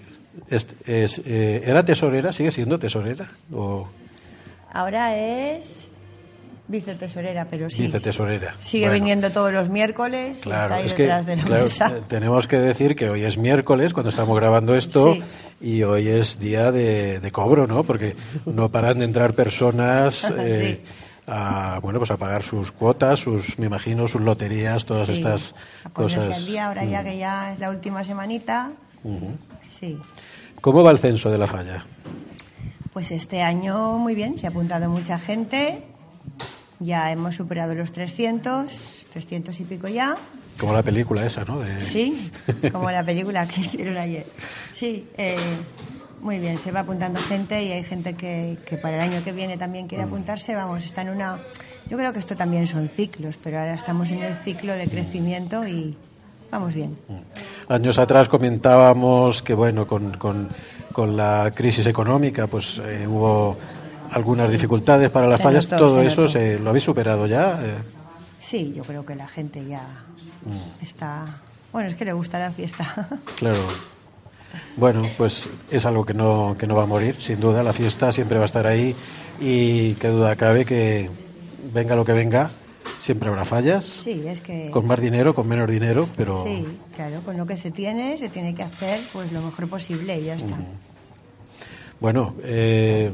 es- 0.49 0.67
es, 0.85 1.19
eh, 1.25 1.63
¿era 1.65 1.85
tesorera? 1.85 2.33
¿Sigue 2.33 2.51
siendo 2.53 2.79
tesorera? 2.79 3.27
¿O 3.53 3.89
Ahora 4.73 5.17
es 5.17 5.89
vicetesorera, 6.69 7.47
pero 7.51 7.69
sí. 7.71 7.83
vicetesorera? 7.83 8.55
Sigue 8.59 8.87
Bueno. 8.87 9.01
viniendo 9.05 9.31
todos 9.33 9.53
los 9.53 9.69
miércoles 9.69 10.39
y 10.39 10.43
Claro, 10.43 10.63
está 10.63 10.75
ahí 10.77 10.87
es 10.87 10.95
que 10.95 11.03
detrás 11.03 11.27
de 11.27 11.37
la 11.37 11.45
claro, 11.45 11.63
mesa. 11.65 11.89
eh, 11.97 12.03
tenemos 12.09 12.47
que 12.47 12.59
decir 12.59 12.97
que 12.97 13.09
hoy 13.11 13.23
es 13.25 13.37
miércoles 13.39 13.93
cuando 13.93 14.11
estamos 14.11 14.37
grabando 14.37 14.75
esto 14.75 15.15
Sí. 15.15 15.23
y 15.61 15.83
hoy 15.83 16.09
es 16.09 16.39
día 16.41 16.73
de, 16.73 17.21
de 17.21 17.33
cobro, 17.33 17.67
¿no? 17.67 17.85
Porque 17.85 18.17
no 18.47 18.71
paran 18.71 18.99
de 19.01 19.05
entrar 19.05 19.35
personas 19.35 20.25
eh, 20.39 20.81
Sí. 20.85 20.91
a 21.27 21.79
bueno 21.83 21.99
pues 21.99 22.11
a 22.11 22.17
pagar 22.17 22.43
sus 22.43 22.71
cuotas, 22.73 23.19
sus 23.21 23.59
me 23.59 23.67
imagino 23.67 24.09
sus 24.09 24.21
loterías, 24.23 24.85
todas 24.85 25.07
Sí, 25.07 25.15
estas 25.15 25.55
a 25.85 25.91
cosas. 25.91 26.29
Mm. 26.29 26.33
al 26.33 26.47
día, 26.47 26.67
ahora 26.69 26.85
ya 26.85 27.05
que 27.05 27.19
ya 27.19 27.53
es 27.53 27.61
la 27.61 27.71
última 27.71 28.05
semanita. 28.05 28.73
Sí. 29.71 29.99
¿Cómo 30.61 30.83
va 30.83 30.91
el 30.93 30.99
censo 30.99 31.31
de 31.31 31.37
la 31.39 31.47
falla? 31.47 31.85
Pues 32.93 33.11
este 33.11 33.43
año 33.43 33.99
muy 33.99 34.15
bien, 34.15 34.39
se 34.39 34.47
ha 34.47 34.51
apuntado 34.51 34.89
mucha 34.89 35.19
gente. 35.19 35.83
Ya 36.85 37.11
hemos 37.13 37.35
superado 37.37 37.75
los 37.75 37.93
300, 37.93 39.07
300 39.13 39.61
y 39.61 39.65
pico 39.65 39.89
ya. 39.89 40.17
Como 40.59 40.73
la 40.73 40.83
película 40.83 41.25
esa, 41.27 41.45
¿no? 41.45 41.59
De- 41.61 41.81
Sí, 41.81 42.31
como 42.73 42.91
la 42.91 43.05
película 43.05 43.47
que 43.47 43.61
hicieron 43.61 43.97
ayer. 43.97 44.27
Sí, 44.73 45.09
eh, 45.17 45.37
muy 46.21 46.39
bien, 46.39 46.59
se 46.59 46.71
va 46.73 46.81
apuntando 46.81 47.21
gente 47.21 47.63
y 47.65 47.73
hay 47.73 47.85
gente 47.85 48.15
que, 48.15 48.57
que 48.67 48.77
para 48.79 48.97
el 48.97 49.03
año 49.13 49.25
que 49.25 49.33
viene 49.33 49.57
también 49.59 49.87
Mm. 49.87 49.89
quiere 49.89 50.05
apuntarse. 50.05 50.55
Vamos, 50.55 50.85
está 50.85 51.03
en 51.03 51.11
una. 51.11 51.39
Yo 51.89 51.99
creo 51.99 52.13
que 52.13 52.19
esto 52.19 52.37
también 52.37 52.67
son 52.67 52.89
ciclos, 52.89 53.37
pero 53.43 53.59
ahora 53.59 53.75
estamos 53.75 54.11
en 54.11 54.23
el 54.23 54.35
ciclo 54.37 54.73
de 54.75 54.87
crecimiento 54.89 55.67
y 55.69 55.95
vamos 56.51 56.73
bien. 56.73 56.97
Años 57.69 57.99
atrás 57.99 58.29
comentábamos 58.29 59.43
que, 59.43 59.53
bueno, 59.55 59.87
con, 59.87 60.13
con, 60.17 60.49
con 60.93 61.17
la 61.17 61.53
crisis 61.55 61.85
económica, 61.87 62.47
pues 62.47 62.81
eh, 62.83 63.07
hubo 63.07 63.57
algunas 64.11 64.51
dificultades 64.51 65.11
para 65.11 65.27
las 65.27 65.39
Se 65.39 65.43
fallas. 65.43 65.65
notó, 65.71 65.87
Todo 65.87 66.01
se 66.01 66.07
eso 66.07 66.29
se, 66.29 66.59
lo 66.59 66.71
habéis 66.71 66.85
superado 66.85 67.27
ya. 67.27 67.59
eh. 67.63 67.75
Sí, 68.41 68.73
yo 68.77 68.83
creo 68.85 69.05
que 69.07 69.15
la 69.15 69.27
gente 69.29 69.65
ya 69.67 70.05
Mm. 70.45 70.85
está. 70.85 71.41
Bueno, 71.73 71.89
es 71.89 71.97
que 71.97 72.05
le 72.05 72.13
gusta 72.13 72.39
la 72.39 72.51
fiesta. 72.51 73.09
Claro. 73.37 73.59
Bueno, 74.77 75.03
pues 75.17 75.49
es 75.71 75.85
algo 75.87 76.05
que 76.05 76.15
no, 76.15 76.55
que 76.59 76.67
no 76.67 76.77
va 76.77 76.83
a 76.85 76.87
morir, 76.87 77.17
sin 77.21 77.41
duda. 77.41 77.63
La 77.65 77.73
fiesta 77.73 78.13
siempre 78.13 78.37
va 78.39 78.45
a 78.45 78.47
estar 78.47 78.67
ahí 78.67 78.95
y 79.41 79.95
qué 79.95 80.09
duda 80.09 80.37
cabe 80.37 80.65
que 80.65 81.11
venga 81.73 81.97
lo 81.97 82.05
que 82.05 82.13
venga, 82.13 82.51
siempre 83.01 83.29
habrá 83.31 83.45
fallas. 83.45 83.85
Sí, 83.85 84.23
es 84.29 84.41
que. 84.41 84.71
Con 84.71 84.87
más 84.87 85.01
dinero, 85.01 85.35
con 85.35 85.49
menos 85.49 85.69
dinero, 85.71 86.09
pero 86.17 86.45
Sí, 86.45 86.67
claro, 86.95 87.23
con 87.25 87.37
lo 87.37 87.47
que 87.47 87.57
se 87.57 87.71
tiene, 87.73 88.17
se 88.19 88.29
tiene 88.29 88.55
que 88.55 88.63
hacer 88.63 89.01
pues 89.13 89.33
lo 89.33 89.41
mejor 89.43 89.67
posible 89.69 90.21
y 90.21 90.25
ya 90.27 90.35
está. 90.37 90.57
bueno, 92.01 92.35
eh, 92.45 93.13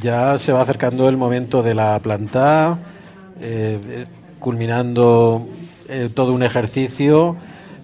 ya 0.00 0.38
se 0.38 0.52
va 0.52 0.62
acercando 0.62 1.08
el 1.08 1.16
momento 1.16 1.62
de 1.62 1.74
la 1.74 1.98
planta, 2.00 2.78
eh, 3.40 4.06
culminando 4.38 5.48
eh, 5.88 6.10
todo 6.14 6.32
un 6.32 6.42
ejercicio. 6.42 7.36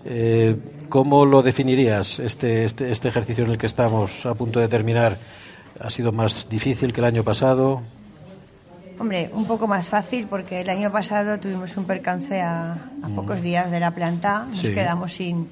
Eh, 0.04 0.56
¿Cómo 0.88 1.24
lo 1.24 1.42
definirías, 1.42 2.18
este, 2.20 2.64
este, 2.64 2.92
este 2.92 3.08
ejercicio 3.08 3.44
en 3.44 3.50
el 3.52 3.58
que 3.58 3.66
estamos 3.66 4.24
a 4.26 4.34
punto 4.34 4.60
de 4.60 4.68
terminar? 4.68 5.18
¿Ha 5.80 5.90
sido 5.90 6.12
más 6.12 6.48
difícil 6.48 6.92
que 6.92 7.00
el 7.00 7.06
año 7.06 7.24
pasado? 7.24 7.82
Hombre, 9.00 9.28
un 9.34 9.44
poco 9.44 9.66
más 9.66 9.88
fácil 9.88 10.28
porque 10.28 10.60
el 10.60 10.70
año 10.70 10.92
pasado 10.92 11.40
tuvimos 11.40 11.76
un 11.76 11.84
percance 11.84 12.40
a, 12.40 12.74
a 13.02 13.08
pocos 13.16 13.42
días 13.42 13.72
de 13.72 13.80
la 13.80 13.90
planta, 13.90 14.44
nos 14.48 14.58
Mm. 14.58 14.60
Sí. 14.60 14.72
quedamos 14.74 15.12
sin, 15.14 15.48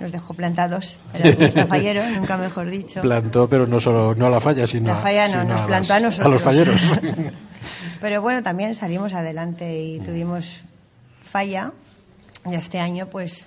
nos 0.00 0.12
dejó 0.12 0.34
plantados 0.34 0.96
el 1.14 1.28
artista 1.32 1.66
fallero, 1.66 2.02
nunca 2.16 2.36
mejor 2.36 2.68
dicho. 2.70 3.00
Plantó, 3.00 3.48
pero 3.48 3.66
no 3.66 3.80
solo 3.80 4.14
no 4.14 4.26
a 4.26 4.30
la 4.30 4.40
falla, 4.40 4.66
sino, 4.66 4.88
La 4.88 4.96
falla 4.96 5.26
no, 5.28 5.32
sino 5.42 5.44
nos 5.54 5.60
a, 5.60 5.66
plantó 5.66 5.88
las- 5.88 5.96
a 5.98 6.00
nosotros. 6.00 6.32
los 6.32 6.42
falleros. 6.42 6.80
Pero 8.00 8.20
bueno, 8.20 8.42
también 8.42 8.74
salimos 8.74 9.14
adelante 9.14 9.80
y 9.80 9.98
tuvimos 10.00 10.60
falla. 11.22 11.72
Y 12.44 12.54
este 12.54 12.78
año, 12.78 13.06
pues, 13.06 13.46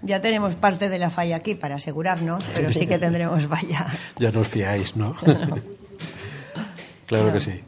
ya 0.00 0.22
tenemos 0.22 0.54
parte 0.54 0.88
de 0.88 0.98
la 0.98 1.10
falla 1.10 1.36
aquí 1.36 1.54
para 1.54 1.74
asegurarnos, 1.74 2.42
pero 2.54 2.72
sí 2.72 2.86
que 2.86 2.96
tendremos 2.98 3.46
falla. 3.46 3.86
ya 4.18 4.30
no 4.30 4.40
os 4.40 4.48
fiáis, 4.48 4.96
¿no? 4.96 5.14
claro 7.06 7.32
que 7.34 7.40
sí. 7.40 7.60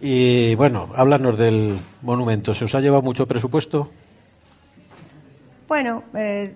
Y 0.00 0.54
bueno, 0.56 0.90
háblanos 0.94 1.38
del 1.38 1.78
monumento. 2.02 2.52
¿Se 2.52 2.64
os 2.66 2.74
ha 2.74 2.80
llevado 2.80 3.00
mucho 3.02 3.26
presupuesto? 3.26 3.90
Bueno, 5.68 6.04
eh, 6.14 6.54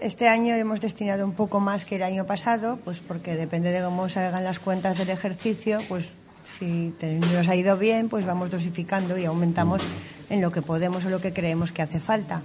este 0.00 0.28
año 0.28 0.54
hemos 0.54 0.80
destinado 0.80 1.24
un 1.24 1.32
poco 1.32 1.60
más 1.60 1.84
que 1.84 1.96
el 1.96 2.02
año 2.02 2.26
pasado, 2.26 2.78
pues 2.84 3.00
porque 3.00 3.36
depende 3.36 3.70
de 3.70 3.82
cómo 3.82 4.08
salgan 4.08 4.44
las 4.44 4.58
cuentas 4.58 4.98
del 4.98 5.10
ejercicio, 5.10 5.78
pues 5.88 6.10
si 6.58 6.92
nos 7.32 7.48
ha 7.48 7.54
ido 7.54 7.76
bien, 7.76 8.08
pues 8.08 8.26
vamos 8.26 8.50
dosificando 8.50 9.16
y 9.16 9.24
aumentamos 9.24 9.82
en 10.28 10.40
lo 10.40 10.50
que 10.50 10.62
podemos 10.62 11.04
o 11.04 11.10
lo 11.10 11.20
que 11.20 11.32
creemos 11.32 11.72
que 11.72 11.82
hace 11.82 12.00
falta. 12.00 12.42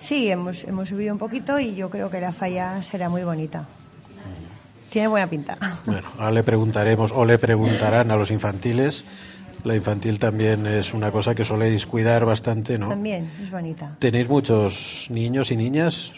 Sí, 0.00 0.30
hemos, 0.30 0.64
hemos 0.64 0.88
subido 0.88 1.12
un 1.12 1.18
poquito 1.18 1.58
y 1.58 1.74
yo 1.74 1.90
creo 1.90 2.10
que 2.10 2.20
la 2.20 2.32
falla 2.32 2.82
será 2.82 3.08
muy 3.08 3.24
bonita. 3.24 3.66
Tiene 4.90 5.08
buena 5.08 5.26
pinta. 5.26 5.56
Bueno, 5.86 6.06
ahora 6.18 6.30
le 6.30 6.42
preguntaremos 6.42 7.12
o 7.12 7.24
le 7.24 7.38
preguntarán 7.38 8.10
a 8.10 8.16
los 8.16 8.30
infantiles. 8.30 9.04
La 9.64 9.74
infantil 9.76 10.18
también 10.18 10.66
es 10.66 10.92
una 10.92 11.10
cosa 11.10 11.34
que 11.34 11.44
soléis 11.44 11.86
cuidar 11.86 12.24
bastante, 12.24 12.78
¿no? 12.78 12.88
También 12.88 13.30
es 13.42 13.50
bonita. 13.50 13.96
¿Tenéis 13.98 14.28
muchos 14.28 15.06
niños 15.08 15.50
y 15.50 15.56
niñas? 15.56 16.12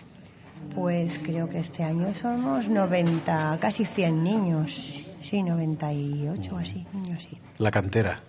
Pues 0.75 1.21
creo 1.23 1.49
que 1.49 1.61
este 1.61 1.85
año 1.85 2.13
somos 2.15 2.69
90, 2.69 3.59
casi 3.61 3.85
100 3.85 4.25
niños. 4.25 5.01
Sí, 5.23 5.43
98 5.43 6.55
o 6.55 6.59
así, 6.59 6.85
niños 6.93 7.23
sí. 7.23 7.39
La 7.59 7.71
cantera. 7.71 8.21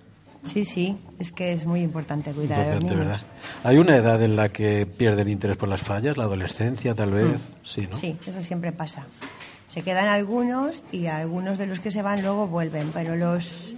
Sí, 0.43 0.63
sí, 0.63 0.95
es 1.17 1.31
que 1.31 1.53
es 1.53 1.65
muy 1.65 1.81
importante 1.81 2.31
cuidar 2.31 2.61
a 2.61 2.75
los 2.75 2.83
niños. 2.83 2.99
¿verdad? 2.99 3.21
¿Hay 3.63 3.77
una 3.79 3.95
edad 3.97 4.21
en 4.21 4.35
la 4.35 4.49
que 4.49 4.85
pierden 4.85 5.27
interés 5.27 5.57
por 5.57 5.67
las 5.67 5.81
fallas? 5.81 6.17
¿La 6.17 6.25
adolescencia, 6.25 6.93
tal 6.93 7.11
vez? 7.13 7.41
Sí, 7.63 7.81
¿no? 7.89 7.95
Mm. 7.97 7.99
Sí, 7.99 8.17
eso 8.27 8.41
siempre 8.43 8.71
pasa. 8.71 9.07
Se 9.67 9.81
quedan 9.81 10.07
algunos 10.07 10.85
y 10.91 11.07
algunos 11.07 11.57
de 11.57 11.65
los 11.65 11.79
que 11.79 11.89
se 11.89 12.03
van 12.03 12.21
luego 12.21 12.47
vuelven, 12.47 12.91
pero 12.93 13.15
los 13.15 13.75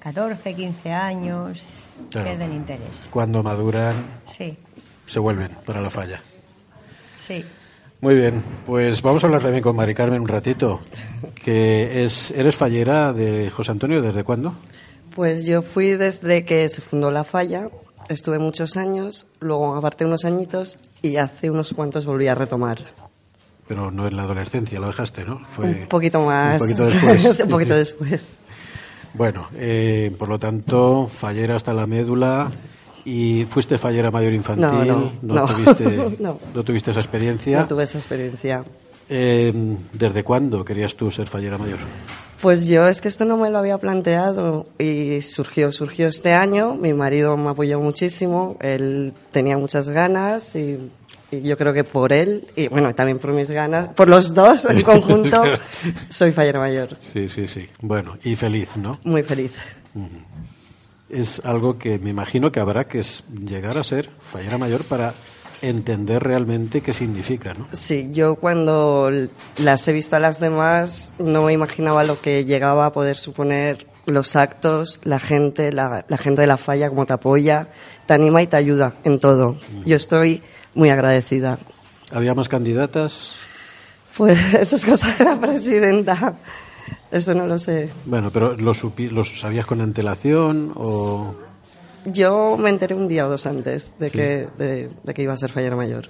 14, 0.00 0.54
15 0.54 0.90
años 0.92 1.66
Claro. 2.10 2.28
pierden 2.28 2.54
interés. 2.54 3.06
Cuando 3.10 3.42
maduran, 3.42 4.06
Sí, 4.24 4.56
se 5.06 5.18
vuelven 5.18 5.50
para 5.66 5.82
la 5.82 5.90
falla. 5.90 6.22
sí. 7.18 7.44
Muy 8.00 8.14
bien, 8.14 8.42
pues 8.64 9.02
vamos 9.02 9.22
a 9.22 9.26
hablar 9.26 9.42
también 9.42 9.62
con 9.62 9.76
Mari 9.76 9.94
Carmen 9.94 10.22
un 10.22 10.28
ratito, 10.28 10.80
que 11.44 12.02
es, 12.02 12.30
eres 12.30 12.56
fallera 12.56 13.12
de 13.12 13.50
José 13.50 13.72
Antonio, 13.72 14.00
¿desde 14.00 14.24
cuándo? 14.24 14.54
Pues 15.14 15.44
yo 15.44 15.60
fui 15.60 15.90
desde 15.90 16.46
que 16.46 16.66
se 16.70 16.80
fundó 16.80 17.10
la 17.10 17.24
falla, 17.24 17.68
estuve 18.08 18.38
muchos 18.38 18.78
años, 18.78 19.26
luego 19.40 19.74
aparté 19.74 20.06
unos 20.06 20.24
añitos 20.24 20.78
y 21.02 21.16
hace 21.16 21.50
unos 21.50 21.74
cuantos 21.74 22.06
volví 22.06 22.26
a 22.26 22.34
retomar. 22.34 22.78
Pero 23.68 23.90
no 23.90 24.08
en 24.08 24.16
la 24.16 24.22
adolescencia, 24.22 24.80
lo 24.80 24.86
dejaste, 24.86 25.26
¿no? 25.26 25.38
Fue 25.54 25.66
un 25.66 25.86
poquito 25.86 26.22
más. 26.22 26.54
Un 26.54 26.68
poquito 26.68 26.86
después. 26.90 27.40
un 27.40 27.48
poquito 27.50 27.76
después. 27.76 28.26
Bueno, 29.12 29.48
eh, 29.56 30.14
por 30.18 30.30
lo 30.30 30.38
tanto, 30.38 31.06
fallera 31.06 31.56
hasta 31.56 31.74
la 31.74 31.86
médula 31.86 32.50
y 33.10 33.44
fuiste 33.44 33.76
fallera 33.78 34.10
mayor 34.10 34.32
infantil. 34.32 34.66
No, 34.86 35.12
no, 35.22 35.34
no. 35.34 35.46
tuviste, 35.46 36.16
No. 36.20 36.38
tuviste 36.64 36.90
esa 36.92 37.00
experiencia. 37.00 37.58
No 37.60 37.66
tuve 37.66 37.82
esa 37.84 37.98
experiencia. 37.98 38.62
Eh, 39.08 39.52
¿Desde 39.92 40.22
cuándo 40.22 40.64
querías 40.64 40.94
tú 40.94 41.10
ser 41.10 41.26
fallera 41.26 41.58
mayor? 41.58 41.78
Pues 42.40 42.68
yo 42.68 42.86
es 42.86 43.00
que 43.00 43.08
esto 43.08 43.24
no 43.24 43.36
me 43.36 43.50
lo 43.50 43.58
había 43.58 43.76
planteado 43.78 44.66
y 44.78 45.20
surgió, 45.22 45.72
surgió 45.72 46.06
este 46.08 46.32
año. 46.32 46.74
Mi 46.76 46.92
marido 46.94 47.36
me 47.36 47.50
apoyó 47.50 47.80
muchísimo, 47.80 48.56
él 48.60 49.12
tenía 49.32 49.58
muchas 49.58 49.88
ganas 49.90 50.54
y, 50.54 50.78
y 51.32 51.40
yo 51.42 51.58
creo 51.58 51.72
que 51.74 51.84
por 51.84 52.12
él 52.12 52.46
y 52.56 52.68
bueno, 52.68 52.94
también 52.94 53.18
por 53.18 53.32
mis 53.32 53.50
ganas, 53.50 53.88
por 53.88 54.08
los 54.08 54.32
dos 54.32 54.64
en 54.70 54.80
conjunto, 54.90 55.42
soy 56.08 56.30
fallera 56.32 56.60
mayor. 56.60 56.96
Sí, 57.12 57.28
sí, 57.28 57.46
sí. 57.48 57.68
Bueno, 57.82 58.16
y 58.24 58.36
feliz, 58.36 58.70
¿no? 58.76 58.98
Muy 59.04 59.22
feliz. 59.24 59.52
Es 61.10 61.40
algo 61.44 61.78
que 61.78 61.98
me 61.98 62.10
imagino 62.10 62.50
que 62.50 62.60
habrá 62.60 62.86
que 62.86 63.02
llegar 63.44 63.78
a 63.78 63.84
ser 63.84 64.10
fallera 64.20 64.58
mayor 64.58 64.84
para 64.84 65.12
entender 65.62 66.22
realmente 66.22 66.80
qué 66.80 66.92
significa, 66.92 67.54
¿no? 67.54 67.66
Sí, 67.72 68.08
yo 68.12 68.36
cuando 68.36 69.10
las 69.58 69.86
he 69.88 69.92
visto 69.92 70.16
a 70.16 70.20
las 70.20 70.40
demás 70.40 71.14
no 71.18 71.42
me 71.42 71.52
imaginaba 71.52 72.04
lo 72.04 72.20
que 72.20 72.44
llegaba 72.44 72.86
a 72.86 72.92
poder 72.92 73.16
suponer 73.16 73.86
los 74.06 74.36
actos, 74.36 75.00
la 75.04 75.20
gente, 75.20 75.72
la, 75.72 76.04
la 76.08 76.16
gente 76.16 76.40
de 76.42 76.46
la 76.46 76.56
falla, 76.56 76.88
cómo 76.88 77.06
te 77.06 77.12
apoya, 77.12 77.68
te 78.06 78.14
anima 78.14 78.42
y 78.42 78.46
te 78.46 78.56
ayuda 78.56 78.94
en 79.04 79.18
todo. 79.18 79.56
Yo 79.84 79.96
estoy 79.96 80.42
muy 80.74 80.90
agradecida. 80.90 81.58
¿Había 82.12 82.34
más 82.34 82.48
candidatas? 82.48 83.34
Pues 84.16 84.54
eso 84.54 84.76
es 84.76 84.84
cosa 84.84 85.14
de 85.16 85.24
la 85.24 85.40
presidenta. 85.40 86.38
Eso 87.10 87.34
no 87.34 87.46
lo 87.46 87.58
sé. 87.58 87.90
Bueno, 88.06 88.30
pero 88.30 88.56
¿lo, 88.56 88.72
supi- 88.72 89.10
lo 89.10 89.24
sabías 89.24 89.66
con 89.66 89.80
antelación 89.80 90.72
o...? 90.76 91.34
Yo 92.06 92.56
me 92.56 92.70
enteré 92.70 92.94
un 92.94 93.08
día 93.08 93.26
o 93.26 93.28
dos 93.28 93.44
antes 93.46 93.96
de 93.98 94.10
que, 94.10 94.48
de, 94.56 94.88
de 95.02 95.14
que 95.14 95.22
iba 95.22 95.34
a 95.34 95.36
ser 95.36 95.50
fallera 95.50 95.76
mayor. 95.76 96.08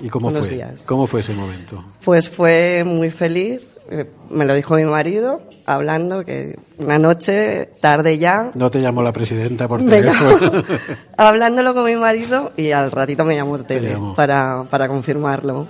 ¿Y 0.00 0.08
cómo 0.08 0.28
Unos 0.28 0.46
fue? 0.48 0.56
días. 0.56 0.84
¿Cómo 0.86 1.06
fue 1.06 1.20
ese 1.20 1.34
momento? 1.34 1.84
Pues 2.04 2.30
fue 2.30 2.84
muy 2.86 3.10
feliz. 3.10 3.76
eh, 3.90 4.08
Me 4.30 4.44
lo 4.46 4.54
dijo 4.54 4.76
mi 4.76 4.84
marido, 4.84 5.40
hablando 5.66 6.22
que 6.24 6.58
una 6.78 6.98
noche, 6.98 7.66
tarde 7.80 8.16
ya, 8.18 8.50
¿No 8.54 8.70
te 8.70 8.80
llamó 8.80 9.02
la 9.02 9.12
presidenta 9.12 9.66
por 9.68 9.84
teléfono? 9.84 10.62
hablándolo 11.18 11.74
con 11.74 11.84
mi 11.84 11.96
marido 11.96 12.52
y 12.56 12.70
al 12.72 12.90
ratito 12.90 13.24
me 13.24 13.34
llamó 13.36 13.56
el 13.56 13.64
tele 13.66 13.96
para, 14.14 14.64
para 14.70 14.86
confirmarlo. 14.88 15.66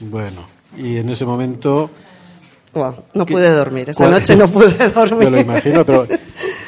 bueno, 0.00 0.42
y 0.76 0.98
en 0.98 1.10
ese 1.10 1.24
momento... 1.24 1.90
No 2.74 3.26
¿Qué- 3.26 3.32
pude 3.34 3.50
dormir, 3.50 3.90
esa 3.90 4.04
cuál- 4.04 4.12
noche 4.12 4.36
no 4.36 4.46
pude 4.52 4.88
dormir. 4.90 5.24
Me 5.24 5.30
lo 5.30 5.40
imagino, 5.40 5.84
pero 5.84 6.06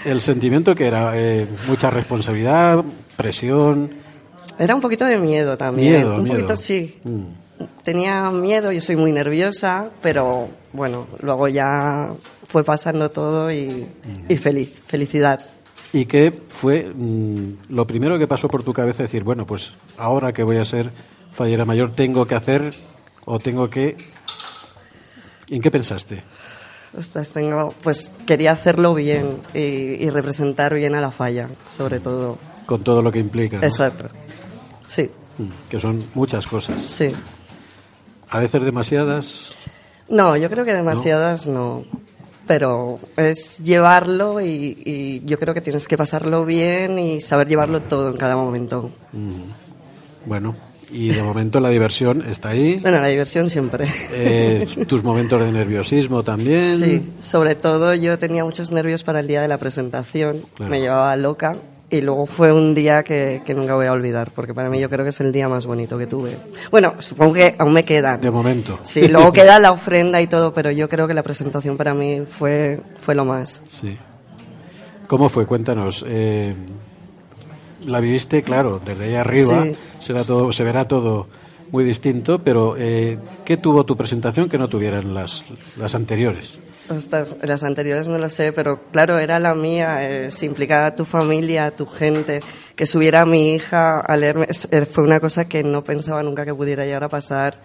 el 0.04 0.20
sentimiento 0.22 0.74
que 0.74 0.86
era 0.86 1.12
eh, 1.14 1.46
mucha 1.68 1.90
responsabilidad, 1.90 2.82
presión, 3.16 3.90
Era 4.58 4.74
un 4.74 4.80
poquito 4.80 5.04
de 5.04 5.18
miedo 5.18 5.56
también. 5.56 5.92
miedo, 5.92 6.16
un 6.16 6.22
miedo. 6.24 6.36
poquito 6.36 6.56
sí. 6.56 6.98
Mm. 7.04 7.22
Tenía 7.84 8.30
miedo, 8.30 8.72
yo 8.72 8.80
soy 8.80 8.96
muy 8.96 9.12
nerviosa, 9.12 9.90
pero 10.00 10.48
bueno, 10.72 11.06
luego 11.20 11.46
ya 11.48 12.10
fue 12.48 12.64
pasando 12.64 13.10
todo 13.10 13.52
y, 13.52 13.86
y 14.28 14.36
feliz, 14.38 14.82
felicidad. 14.86 15.40
¿Y 15.92 16.06
qué 16.06 16.32
fue 16.48 16.90
mm, 16.94 17.52
lo 17.68 17.86
primero 17.86 18.18
que 18.18 18.26
pasó 18.26 18.48
por 18.48 18.62
tu 18.62 18.72
cabeza? 18.72 19.02
Decir, 19.02 19.24
bueno, 19.24 19.44
pues 19.46 19.72
ahora 19.98 20.32
que 20.32 20.42
voy 20.42 20.56
a 20.56 20.64
ser 20.64 20.90
fallera 21.32 21.64
mayor, 21.64 21.92
tengo 21.92 22.26
que 22.26 22.34
hacer 22.34 22.72
o 23.26 23.38
tengo 23.38 23.68
que... 23.68 23.96
¿En 25.50 25.60
qué 25.60 25.70
pensaste? 25.70 26.22
Ostras, 26.96 27.30
tengo, 27.32 27.74
pues 27.82 28.10
quería 28.26 28.52
hacerlo 28.52 28.94
bien 28.94 29.38
y, 29.54 29.58
y 29.58 30.10
representar 30.10 30.74
bien 30.74 30.94
a 30.94 31.00
la 31.00 31.10
falla, 31.10 31.48
sobre 31.68 32.00
todo. 32.00 32.38
Con 32.66 32.82
todo 32.82 33.02
lo 33.02 33.12
que 33.12 33.18
implica. 33.18 33.58
¿no? 33.58 33.62
Exacto. 33.66 34.06
Sí, 34.86 35.10
Mm, 35.38 35.68
Que 35.70 35.80
son 35.80 36.04
muchas 36.14 36.46
cosas. 36.46 36.82
sí. 36.82 37.12
A 38.28 38.38
veces 38.40 38.62
demasiadas. 38.62 39.50
No, 40.08 40.36
yo 40.36 40.48
creo 40.50 40.64
que 40.64 40.74
demasiadas 40.74 41.46
no. 41.48 41.84
Pero 42.46 42.98
es 43.16 43.58
llevarlo 43.58 44.40
y, 44.40 44.76
y 44.84 45.22
yo 45.24 45.38
creo 45.38 45.52
que 45.54 45.60
tienes 45.60 45.86
que 45.88 45.96
pasarlo 45.96 46.44
bien 46.44 46.98
y 46.98 47.20
saber 47.20 47.48
llevarlo 47.48 47.82
todo 47.82 48.10
en 48.10 48.16
cada 48.16 48.36
momento. 48.36 48.90
Bueno, 50.26 50.54
y 50.92 51.08
de 51.10 51.22
momento 51.22 51.60
la 51.60 51.68
diversión 51.68 52.22
está 52.28 52.50
ahí. 52.50 52.78
Bueno, 52.80 53.00
la 53.00 53.06
diversión 53.08 53.48
siempre. 53.50 53.86
Eh, 54.12 54.66
tus 54.88 55.02
momentos 55.04 55.40
de 55.40 55.52
nerviosismo 55.52 56.22
también. 56.22 56.78
Sí, 56.78 57.02
sobre 57.22 57.54
todo 57.54 57.94
yo 57.94 58.18
tenía 58.18 58.44
muchos 58.44 58.70
nervios 58.72 59.04
para 59.04 59.20
el 59.20 59.26
día 59.26 59.40
de 59.42 59.48
la 59.48 59.58
presentación, 59.58 60.42
Claro. 60.54 60.70
me 60.70 60.80
llevaba 60.80 61.14
loca 61.16 61.56
y 61.92 62.02
luego 62.02 62.24
fue 62.26 62.52
un 62.52 62.72
día 62.74 63.02
que, 63.02 63.42
que 63.44 63.52
nunca 63.54 63.74
voy 63.74 63.86
a 63.86 63.92
olvidar, 63.92 64.30
porque 64.34 64.54
para 64.54 64.70
mí 64.70 64.78
yo 64.78 64.88
creo 64.88 65.04
que 65.04 65.08
es 65.10 65.20
el 65.20 65.32
día 65.32 65.48
más 65.48 65.66
bonito 65.66 65.98
que 65.98 66.06
tuve. 66.06 66.36
Bueno, 66.70 66.94
supongo 67.00 67.34
que 67.34 67.56
aún 67.58 67.72
me 67.72 67.84
quedan. 67.84 68.20
De 68.20 68.30
momento. 68.30 68.78
Sí, 68.84 69.08
luego 69.08 69.32
queda 69.32 69.58
la 69.58 69.72
ofrenda 69.72 70.20
y 70.22 70.26
todo, 70.28 70.52
pero 70.52 70.70
yo 70.70 70.88
creo 70.88 71.08
que 71.08 71.14
la 71.14 71.22
presentación 71.24 71.76
para 71.76 71.92
mí 71.94 72.22
fue, 72.28 72.80
fue 73.00 73.14
lo 73.16 73.24
más. 73.24 73.60
Sí. 73.80 73.96
¿Cómo 75.08 75.28
fue? 75.28 75.46
Cuéntanos. 75.46 76.04
Eh, 76.06 76.54
la 77.84 78.00
viviste, 78.00 78.42
claro, 78.42 78.80
desde 78.84 79.04
ahí 79.04 79.14
arriba. 79.14 79.64
Sí. 79.64 79.72
Será 80.00 80.24
todo, 80.24 80.52
se 80.52 80.64
verá 80.64 80.86
todo 80.86 81.26
muy 81.70 81.84
distinto, 81.84 82.40
pero 82.42 82.74
eh, 82.76 83.18
¿qué 83.44 83.56
tuvo 83.56 83.84
tu 83.84 83.96
presentación 83.96 84.48
que 84.48 84.58
no 84.58 84.68
tuvieran 84.68 85.14
las, 85.14 85.44
las 85.78 85.94
anteriores? 85.94 86.58
Ostras, 86.88 87.36
las 87.42 87.62
anteriores 87.62 88.08
no 88.08 88.18
lo 88.18 88.28
sé, 88.28 88.52
pero 88.52 88.80
claro, 88.90 89.18
era 89.18 89.38
la 89.38 89.54
mía, 89.54 90.08
eh, 90.08 90.32
se 90.32 90.46
implicaba 90.46 90.86
a 90.86 90.96
tu 90.96 91.04
familia, 91.04 91.66
a 91.66 91.70
tu 91.70 91.86
gente, 91.86 92.40
que 92.74 92.84
subiera 92.86 93.20
a 93.20 93.26
mi 93.26 93.52
hija 93.54 94.00
a 94.00 94.16
leerme, 94.16 94.48
eh, 94.72 94.84
fue 94.86 95.04
una 95.04 95.20
cosa 95.20 95.46
que 95.46 95.62
no 95.62 95.84
pensaba 95.84 96.20
nunca 96.24 96.44
que 96.44 96.54
pudiera 96.54 96.84
llegar 96.84 97.04
a 97.04 97.08
pasar. 97.08 97.60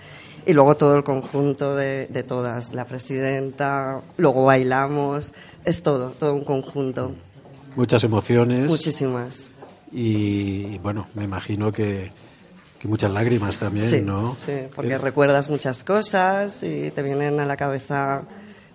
Y 0.45 0.53
luego 0.53 0.77
todo 0.77 0.93
el 0.93 1.03
conjunto 1.03 1.75
de, 1.75 2.05
de 2.05 2.21
todas, 2.21 2.75
la 2.75 2.85
presidenta, 2.85 4.01
luego 4.17 4.45
bailamos, 4.45 5.33
es 5.63 5.81
todo, 5.81 6.11
todo 6.11 6.35
un 6.35 6.43
conjunto, 6.43 7.15
Muchas 7.75 8.03
emociones. 8.03 8.67
muchísimas. 8.67 9.49
Y 9.97 10.77
bueno, 10.79 11.07
me 11.13 11.23
imagino 11.23 11.71
que, 11.71 12.11
que 12.79 12.87
muchas 12.89 13.11
lágrimas 13.13 13.57
también, 13.57 13.89
sí, 13.89 14.01
¿no? 14.01 14.35
sí, 14.35 14.51
porque 14.75 14.91
Eh, 14.91 14.97
recuerdas 14.97 15.49
muchas 15.49 15.85
cosas 15.85 16.63
y 16.63 16.91
te 16.91 17.01
vienen 17.01 17.39
a 17.39 17.45
la 17.45 17.55
cabeza 17.55 18.23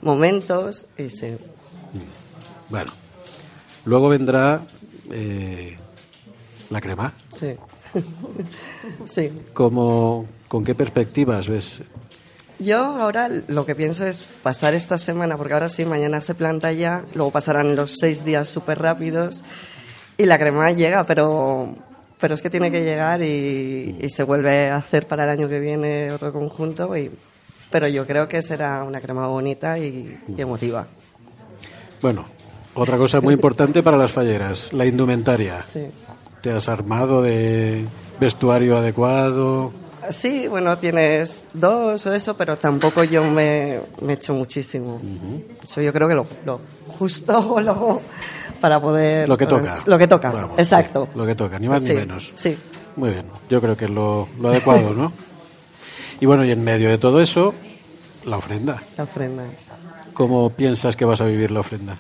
momentos 0.01 0.87
y 0.97 1.11
sí. 1.11 1.37
Bueno, 2.71 2.91
luego 3.85 4.09
vendrá 4.09 4.63
eh, 5.11 5.77
la 6.71 6.81
crema. 6.81 7.13
Sí. 7.29 7.55
sí. 9.05 9.31
¿Cómo, 9.53 10.27
¿Con 10.49 10.65
qué 10.65 10.75
perspectivas 10.75 11.49
ves? 11.49 11.83
Yo 12.59 12.83
ahora 12.83 13.29
lo 13.49 13.67
que 13.67 13.75
pienso 13.75 14.07
es 14.07 14.23
pasar 14.23 14.73
esta 14.73 14.97
semana, 14.97 15.37
porque 15.37 15.53
ahora 15.53 15.69
sí, 15.69 15.85
mañana 15.85 16.23
se 16.23 16.35
planta 16.35 16.73
ya, 16.73 17.05
luego 17.15 17.31
pasarán 17.31 17.77
los 17.77 17.97
seis 18.01 18.25
días 18.25 18.49
súper 18.49 18.79
rápidos 18.79 19.43
y 20.21 20.27
la 20.27 20.39
crema 20.39 20.71
llega, 20.71 21.05
pero, 21.05 21.75
pero 22.21 22.35
es 22.35 22.43
que 22.43 22.51
tiene 22.51 22.71
que 22.71 22.85
llegar 22.85 23.23
y, 23.23 23.97
y 23.99 24.11
se 24.11 24.23
vuelve 24.23 24.69
a 24.69 24.77
hacer 24.77 25.07
para 25.07 25.25
el 25.25 25.31
año 25.31 25.49
que 25.49 25.61
viene 25.61 26.13
otro 26.13 26.31
conjunto, 26.31 26.95
y, 26.95 27.11
pero 27.71 27.89
yo 27.89 28.07
creo 28.07 28.29
que 28.29 28.43
será 28.43 28.85
una 28.85 29.01
crema 29.01 29.27
bonita 29.29 29.79
y, 29.79 30.19
y 30.37 30.41
emotiva. 30.41 30.87
Bueno, 32.03 32.27
otra 32.75 32.99
cosa 32.99 33.23
muy 33.23 33.33
importante 33.33 33.83
para 33.83 33.97
las 33.97 34.13
falleras, 34.13 34.73
la 34.75 34.85
indumentaria. 34.85 35.61
Sí. 35.63 35.87
¿Te 36.43 36.51
has 36.51 36.69
armado 36.69 37.23
de 37.23 37.87
vestuario 38.19 38.77
adecuado? 38.77 39.73
Sí, 40.11 40.49
bueno, 40.49 40.77
tienes 40.77 41.47
dos 41.55 42.05
o 42.05 42.13
eso, 42.13 42.37
pero 42.37 42.57
tampoco 42.57 43.05
yo 43.05 43.25
me, 43.25 43.81
me 44.03 44.15
echo 44.15 44.35
muchísimo. 44.35 45.01
Eso 45.65 45.81
yo 45.81 45.93
creo 45.93 46.09
que 46.09 46.15
lo, 46.15 46.27
lo 46.45 46.61
justo 46.89 47.39
o 47.55 47.61
lo, 47.61 48.03
para 48.61 48.81
poder... 48.81 49.29
Lo 49.29 49.37
que 49.39 49.47
toca. 49.47 49.75
Lo 49.87 49.99
que 49.99 50.07
toca, 50.07 50.31
Vamos, 50.31 50.59
exacto. 50.59 51.09
sí, 51.13 51.19
lo 51.19 51.27
que 51.27 51.35
toca, 51.35 51.59
ni 51.59 51.69
más 51.69 51.83
Sí, 51.83 51.91
ni 51.91 51.95
menos. 51.97 52.31
Sí, 52.35 52.57
Muy 52.97 53.11
bien, 53.11 53.27
yo 53.49 53.61
creo 53.61 53.77
que 53.77 53.87
es 53.87 53.91
lo, 53.91 54.29
lo 54.41 54.49
adecuado, 54.51 54.93
¿no? 54.95 55.13
Y 56.21 56.27
bueno, 56.27 56.45
y 56.45 56.51
en 56.51 56.63
medio 56.63 56.91
de 56.91 56.99
todo 56.99 57.21
eso, 57.21 57.55
la 58.25 58.37
ofrenda. 58.37 58.83
la 58.97 59.05
ofrenda. 59.05 59.45
¿Cómo 60.13 60.51
piensas 60.51 60.97
que 60.97 61.05
vas 61.05 61.21
a 61.21 61.25
vivir 61.25 61.51
la 61.51 61.61
ofrenda? 61.61 61.97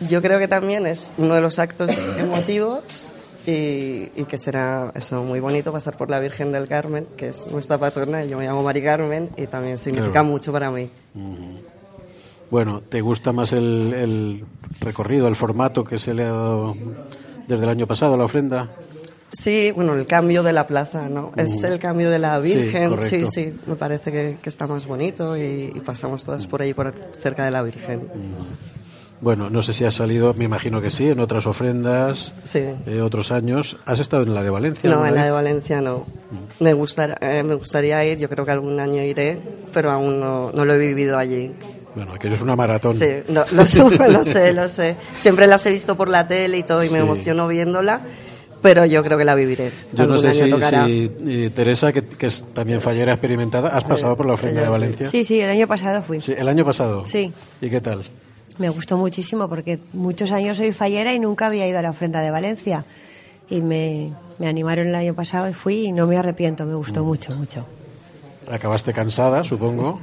Yo 0.00 0.22
creo 0.22 0.38
que 0.38 0.46
también 0.48 0.86
es 0.86 1.12
uno 1.18 1.34
de 1.34 1.40
los 1.40 1.58
actos 1.58 1.90
emotivos 2.18 3.12
y, 3.46 4.10
y 4.14 4.24
que 4.28 4.38
será 4.38 4.92
eso 4.94 5.22
muy 5.22 5.40
bonito 5.40 5.72
pasar 5.72 5.96
por 5.96 6.10
la 6.10 6.20
Virgen 6.20 6.52
del 6.52 6.68
Carmen, 6.68 7.06
que 7.16 7.28
es 7.28 7.50
nuestra 7.50 7.78
patrona, 7.78 8.24
yo 8.24 8.38
me 8.38 8.44
llamo 8.46 8.62
Mari 8.62 8.82
Carmen 8.82 9.30
y 9.36 9.46
también 9.46 9.76
significa 9.78 10.12
Claro. 10.12 10.28
mucho 10.28 10.52
para 10.52 10.70
mí. 10.70 10.88
Bueno, 12.50 12.82
¿te 12.88 13.00
gusta 13.00 13.32
más 13.32 13.52
el, 13.52 13.92
el 13.94 14.44
recorrido, 14.80 15.28
el 15.28 15.36
formato 15.36 15.84
que 15.84 15.98
se 15.98 16.14
le 16.14 16.24
ha 16.24 16.32
dado 16.32 16.76
desde 17.48 17.62
el 17.64 17.68
año 17.68 17.86
pasado 17.86 18.14
a 18.14 18.16
la 18.16 18.24
ofrenda? 18.24 18.70
Sí, 19.32 19.72
bueno, 19.74 19.94
el 19.94 20.06
cambio 20.06 20.44
de 20.44 20.52
la 20.52 20.66
plaza, 20.68 21.08
¿no? 21.08 21.32
Es 21.36 21.64
el 21.64 21.80
cambio 21.80 22.08
de 22.10 22.20
la 22.20 22.38
Virgen, 22.38 22.96
sí, 23.02 23.26
sí, 23.26 23.52
me 23.66 23.74
parece 23.74 24.12
que, 24.12 24.36
que 24.40 24.48
está 24.48 24.68
más 24.68 24.86
bonito 24.86 25.36
y, 25.36 25.72
y 25.74 25.80
pasamos 25.80 26.22
todas 26.22 26.46
por 26.46 26.62
ahí, 26.62 26.72
por 26.72 26.94
cerca 27.20 27.44
de 27.44 27.50
la 27.50 27.62
Virgen. 27.62 28.02
Bueno, 29.20 29.48
no 29.50 29.62
sé 29.62 29.72
si 29.72 29.84
has 29.84 29.94
salido, 29.94 30.34
me 30.34 30.44
imagino 30.44 30.80
que 30.82 30.90
sí, 30.90 31.08
en 31.08 31.18
otras 31.18 31.46
ofrendas, 31.46 32.32
Sí. 32.44 32.60
eh, 32.86 33.00
otros 33.00 33.32
años. 33.32 33.76
¿Has 33.86 33.98
estado 33.98 34.22
en 34.22 34.34
la 34.34 34.42
de 34.42 34.50
Valencia? 34.50 34.88
No, 34.90 35.04
en 35.06 35.14
la 35.14 35.24
de? 35.24 35.30
Valencia 35.30 35.80
no. 35.80 36.04
Me, 36.60 36.72
gustar, 36.74 37.18
eh, 37.20 37.42
me 37.42 37.54
gustaría 37.54 38.04
ir, 38.04 38.18
yo 38.18 38.28
creo 38.28 38.44
que 38.44 38.52
algún 38.52 38.78
año 38.78 39.02
iré, 39.02 39.38
pero 39.72 39.90
aún 39.90 40.20
no, 40.20 40.52
no 40.52 40.64
lo 40.64 40.74
he 40.74 40.78
vivido 40.78 41.16
allí. 41.18 41.52
Bueno, 41.94 42.14
aquello 42.14 42.34
es 42.34 42.40
una 42.40 42.56
maratón. 42.56 42.94
Sí, 42.94 43.06
no, 43.28 43.44
lo, 43.52 43.64
sé, 43.66 43.78
lo 44.08 44.24
sé, 44.24 44.52
lo 44.52 44.68
sé. 44.68 44.96
Siempre 45.16 45.46
las 45.46 45.64
he 45.66 45.70
visto 45.70 45.96
por 45.96 46.08
la 46.08 46.26
tele 46.26 46.58
y 46.58 46.62
todo 46.62 46.82
y 46.82 46.88
me 46.90 46.98
Sí. 46.98 47.04
emociono 47.04 47.46
viéndola, 47.46 48.00
pero 48.62 48.84
yo 48.86 49.02
creo 49.04 49.16
que 49.18 49.24
la 49.24 49.34
viviré. 49.34 49.70
Yo 49.92 50.06
no 50.06 50.18
sé 50.18 50.28
año 50.28 50.44
si, 50.44 50.50
tocará. 50.50 50.86
si, 50.86 51.10
eh, 51.26 51.50
Teresa, 51.54 51.92
que, 51.92 52.02
que 52.02 52.26
es 52.26 52.44
también 52.52 52.80
fallera 52.80 53.12
experimentada, 53.12 53.68
¿has 53.70 53.84
pasado 53.84 54.16
por 54.16 54.26
la 54.26 54.32
ofrenda 54.34 54.62
de. 54.62 54.68
Valencia? 54.68 55.08
Sí, 55.08 55.24
sí, 55.24 55.40
el 55.40 55.50
año 55.50 55.66
pasado 55.68 56.02
fui. 56.02 56.20
Sí, 56.20 56.34
el 56.36 56.48
año 56.48 56.64
pasado. 56.64 57.04
Sí. 57.06 57.32
¿Y 57.60 57.70
qué 57.70 57.80
tal? 57.80 58.02
Me 58.58 58.68
gustó 58.68 58.96
muchísimo 58.96 59.48
porque 59.48 59.78
muchos 59.92 60.30
años 60.32 60.56
soy 60.58 60.72
fallera 60.72 61.12
y 61.12 61.18
nunca 61.18 61.46
había 61.48 61.66
ido 61.68 61.78
a 61.78 61.82
la 61.82 61.90
ofrenda 61.90 62.20
de 62.20 62.30
Valencia. 62.30 62.84
y 63.50 63.60
me, 63.60 64.12
me 64.38 64.48
animaron 64.48 64.86
el 64.88 64.94
año 64.94 65.12
pasado 65.14 65.48
y 65.48 65.52
fui 65.52 65.86
y 65.86 65.92
no 65.92 66.06
me 66.06 66.16
arrepiento, 66.16 66.64
me 66.64 66.74
gustó 66.74 67.04
mucho, 67.04 67.34
mucho. 67.36 67.66
Acabaste 68.50 68.92
cansada, 68.92 69.42
supongo. 69.44 70.00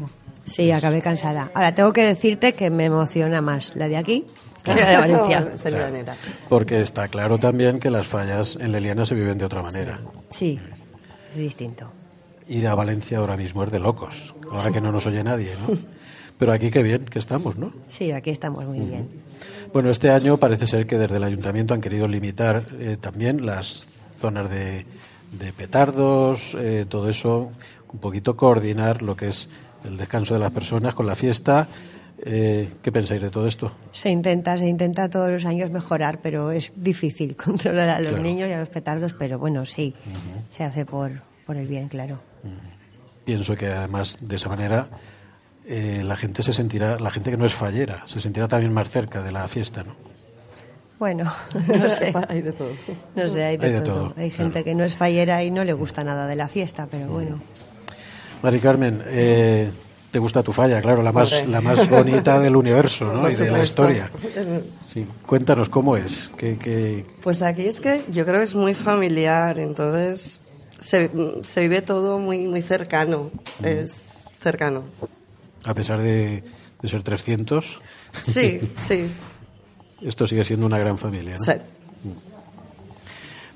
Sí, 0.52 0.72
acabé 0.72 1.02
cansada. 1.02 1.50
Ahora 1.54 1.74
tengo 1.74 1.94
que 1.94 2.04
decirte 2.04 2.54
que 2.54 2.70
me 2.70 2.86
emociona 2.86 3.42
más 3.42 3.76
la 3.76 3.88
de 3.88 3.98
aquí 3.98 4.26
que 4.64 4.76
la 4.76 4.90
de 4.90 4.98
Valencia. 4.98 6.16
Porque 6.50 6.82
está 6.82 7.08
claro 7.08 7.38
también 7.38 7.80
que 7.80 7.90
las 7.90 8.08
fallas 8.08 8.58
en 8.60 8.72
Leliana 8.72 9.06
se 9.06 9.16
viven 9.16 9.38
de 9.38 9.46
otra 9.46 9.64
manera. 9.64 10.00
Sí, 10.30 10.60
es 11.32 11.38
distinto. 11.38 11.92
Ir 12.48 12.68
a 12.68 12.76
Valencia 12.76 13.20
ahora 13.20 13.38
mismo 13.38 13.64
es 13.64 13.72
de 13.72 13.80
locos, 13.80 14.36
ahora 14.52 14.72
que 14.72 14.82
no 14.82 14.92
nos 14.92 15.06
oye 15.06 15.24
nadie, 15.24 15.52
¿no? 15.68 15.78
Pero 16.38 16.54
aquí 16.54 16.72
qué 16.72 16.84
bien 16.84 17.06
que 17.06 17.20
estamos, 17.20 17.56
¿no? 17.56 17.72
Sí, 17.88 18.12
aquí 18.12 18.32
estamos 18.32 18.66
muy 18.66 18.80
bien. 18.80 19.08
Bueno, 19.72 19.90
este 19.90 20.10
año 20.10 20.38
parece 20.38 20.68
ser 20.68 20.86
que 20.86 20.98
desde 20.98 21.18
el 21.18 21.24
ayuntamiento 21.24 21.74
han 21.74 21.82
querido 21.82 22.08
limitar 22.08 22.66
eh, 22.80 22.98
también 23.00 23.46
las 23.46 23.86
zonas 24.20 24.50
de, 24.50 24.86
de 25.32 25.54
petardos, 25.54 26.58
eh, 26.60 26.86
todo 26.90 27.10
eso, 27.10 27.52
un 27.94 28.00
poquito 28.00 28.36
coordinar 28.36 29.02
lo 29.02 29.16
que 29.16 29.30
es 29.30 29.50
el 29.86 29.98
descanso 29.98 30.34
de 30.34 30.40
las 30.40 30.52
personas 30.52 30.94
con 30.94 31.06
la 31.08 31.16
fiesta. 31.16 31.68
Eh, 32.24 32.70
¿Qué 32.84 32.92
pensáis 32.92 33.22
de 33.22 33.30
todo 33.32 33.48
esto? 33.48 33.72
Se 33.92 34.10
intenta, 34.10 34.56
se 34.58 34.68
intenta 34.68 35.10
todos 35.10 35.32
los 35.32 35.44
años 35.46 35.72
mejorar, 35.72 36.20
pero 36.22 36.52
es 36.52 36.72
difícil 36.76 37.36
controlar 37.44 37.90
a 37.90 38.00
los 38.00 38.10
Claro. 38.10 38.24
niños 38.24 38.48
y 38.50 38.54
a 38.54 38.60
los 38.60 38.70
petardos, 38.70 39.14
pero 39.18 39.40
bueno, 39.40 39.66
sí, 39.66 39.96
se 40.50 40.64
hace 40.64 40.86
por, 40.86 41.12
por 41.48 41.56
el 41.58 41.68
bien, 41.68 41.88
claro. 41.88 42.20
Pienso 43.26 43.56
que 43.56 43.68
además 43.68 44.18
de 44.22 44.36
esa 44.36 44.50
manera 44.50 44.88
eh, 45.66 46.04
la 46.06 46.16
gente 46.16 46.44
se 46.44 46.54
sentirá, 46.54 47.00
la 47.00 47.10
gente 47.12 47.32
que 47.32 47.38
no 47.38 47.46
es 47.46 47.54
fallera, 47.56 48.04
se 48.08 48.20
sentirá 48.20 48.48
también 48.48 48.74
más 48.74 48.90
cerca 48.90 49.24
de 49.24 49.32
la 49.32 49.48
fiesta, 49.48 49.84
¿no? 49.84 49.96
Bueno, 51.00 51.24
no 51.68 51.90
sé. 51.90 52.14
Hay 52.30 52.42
de 52.44 52.52
todo. 52.52 52.70
No 53.16 53.28
sé, 53.30 53.44
hay 53.44 53.58
de, 53.58 53.66
Hay 53.66 53.74
de 53.74 53.82
todo. 53.82 53.94
todo, 54.10 54.14
Hay 54.18 54.30
claro. 54.30 54.44
gente 54.52 54.64
que 54.64 54.76
no 54.76 54.84
es 54.84 54.96
fallera 54.96 55.44
y 55.44 55.50
no 55.50 55.64
le 55.64 55.74
gusta 55.74 56.04
nada 56.04 56.28
de 56.28 56.36
la 56.36 56.48
fiesta, 56.48 56.88
pero 56.92 57.08
bueno. 57.08 57.40
Mari 58.44 58.60
Carmen, 58.60 59.04
eh, 59.08 59.70
te 60.12 60.20
gusta 60.20 60.42
tu 60.44 60.52
falla, 60.52 60.82
claro, 60.82 61.02
la 61.04 61.12
más, 61.12 61.48
la 61.48 61.62
más 61.62 61.88
bonita 61.90 62.40
del 62.40 62.56
universo, 62.56 63.14
¿no? 63.14 63.30
Y 63.30 63.36
de 63.36 63.52
la 63.52 63.64
historia. 63.64 64.10
Sí, 64.94 65.06
cuéntanos 65.26 65.70
cómo 65.70 65.96
es, 65.96 66.30
qué, 66.36 66.58
qué- 66.58 67.06
Pues 67.24 67.42
aquí 67.42 67.62
es 67.66 67.80
que 67.80 68.02
yo 68.12 68.26
creo 68.26 68.40
que 68.40 68.44
es 68.44 68.56
muy 68.56 68.74
familiar, 68.74 69.58
entonces 69.58 70.42
se, 70.82 71.10
se 71.44 71.62
vive 71.62 71.82
todo 71.82 72.20
muy, 72.20 72.40
muy 72.40 72.62
cercano. 72.62 73.32
Es 73.64 74.28
cercano. 74.34 74.84
a 75.64 75.74
pesar 75.74 76.02
de, 76.02 76.44
de 76.82 76.90
ser 76.90 77.04
300, 77.04 77.80
Sí, 78.22 78.60
sí. 78.80 79.08
esto 80.02 80.28
sigue 80.28 80.44
siendo 80.44 80.66
una 80.66 80.78
gran 80.78 80.98
familia, 80.98 81.38
¿no? 81.38 81.46
sí. 81.46 81.58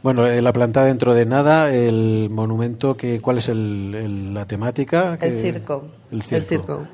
Bueno, 0.06 0.28
eh, 0.28 0.40
la 0.40 0.54
planta 0.54 0.86
dentro 0.86 1.16
de 1.16 1.26
nada, 1.26 1.74
el 1.74 2.30
monumento, 2.30 2.96
que, 2.96 3.20
¿cuál 3.22 3.40
es 3.40 3.50
el, 3.50 3.92
el- 3.96 4.34
la 4.36 4.46
temática? 4.46 5.18
El 5.20 5.42
circo. 5.42 5.86
El 6.12 6.24
El 6.30 6.44
circo. 6.44 6.88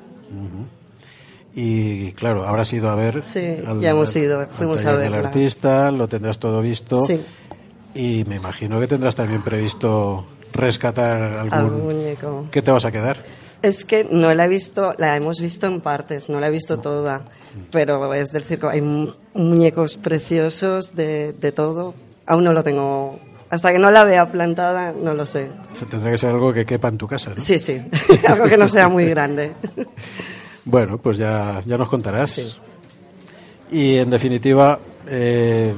Y 1.53 2.13
claro, 2.13 2.47
habrás 2.47 2.71
ido 2.71 2.89
a 2.89 2.95
ver. 2.95 3.25
Sí, 3.25 3.57
ya 3.81 3.89
hemos 3.89 4.15
ido, 4.15 4.39
al 4.39 4.47
fuimos 4.47 4.85
a 4.85 4.93
verla. 4.93 5.17
artista, 5.17 5.91
lo 5.91 6.07
tendrás 6.07 6.39
todo 6.39 6.61
visto. 6.61 7.05
Sí. 7.05 7.21
Y 7.93 8.23
me 8.29 8.37
imagino 8.37 8.79
que 8.79 8.87
tendrás 8.87 9.15
también 9.15 9.41
previsto 9.41 10.25
rescatar 10.53 11.21
algún. 11.21 11.53
Algún 11.53 11.83
muñeco. 11.83 12.45
¿Qué 12.49 12.61
te 12.61 12.71
vas 12.71 12.85
a 12.85 12.91
quedar? 12.93 13.21
Es 13.61 13.83
que 13.83 14.07
no 14.09 14.33
la 14.33 14.45
he 14.45 14.47
visto, 14.47 14.95
la 14.97 15.17
hemos 15.17 15.41
visto 15.41 15.67
en 15.67 15.81
partes, 15.81 16.29
no 16.29 16.39
la 16.39 16.47
he 16.47 16.51
visto 16.51 16.79
toda, 16.79 17.25
pero 17.71 18.13
es 18.13 18.31
del 18.31 18.45
circo. 18.45 18.69
Hay 18.69 18.79
mu- 18.79 19.11
muñecos 19.33 19.97
preciosos 19.97 20.95
de, 20.95 21.33
de 21.33 21.51
todo. 21.51 21.93
Aún 22.27 22.43
no 22.43 22.53
lo 22.53 22.63
tengo, 22.63 23.19
hasta 23.49 23.71
que 23.71 23.79
no 23.79 23.91
la 23.91 24.03
vea 24.03 24.25
plantada, 24.27 24.93
no 24.93 25.13
lo 25.13 25.25
sé. 25.25 25.49
Tendrá 25.89 26.11
que 26.11 26.17
ser 26.17 26.29
algo 26.29 26.53
que 26.53 26.65
quepa 26.65 26.87
en 26.87 26.97
tu 26.97 27.07
casa, 27.07 27.31
¿no? 27.31 27.39
Sí, 27.41 27.57
sí, 27.59 27.81
algo 28.27 28.45
que 28.45 28.57
no 28.57 28.67
sea 28.67 28.87
muy 28.87 29.05
grande. 29.05 29.53
Bueno, 30.63 30.99
pues 30.99 31.17
ya, 31.17 31.59
ya 31.65 31.75
nos 31.75 31.89
contarás. 31.89 32.39
Y 33.71 33.97
en 33.97 34.11
definitiva, 34.11 34.77
eh, 35.07 35.73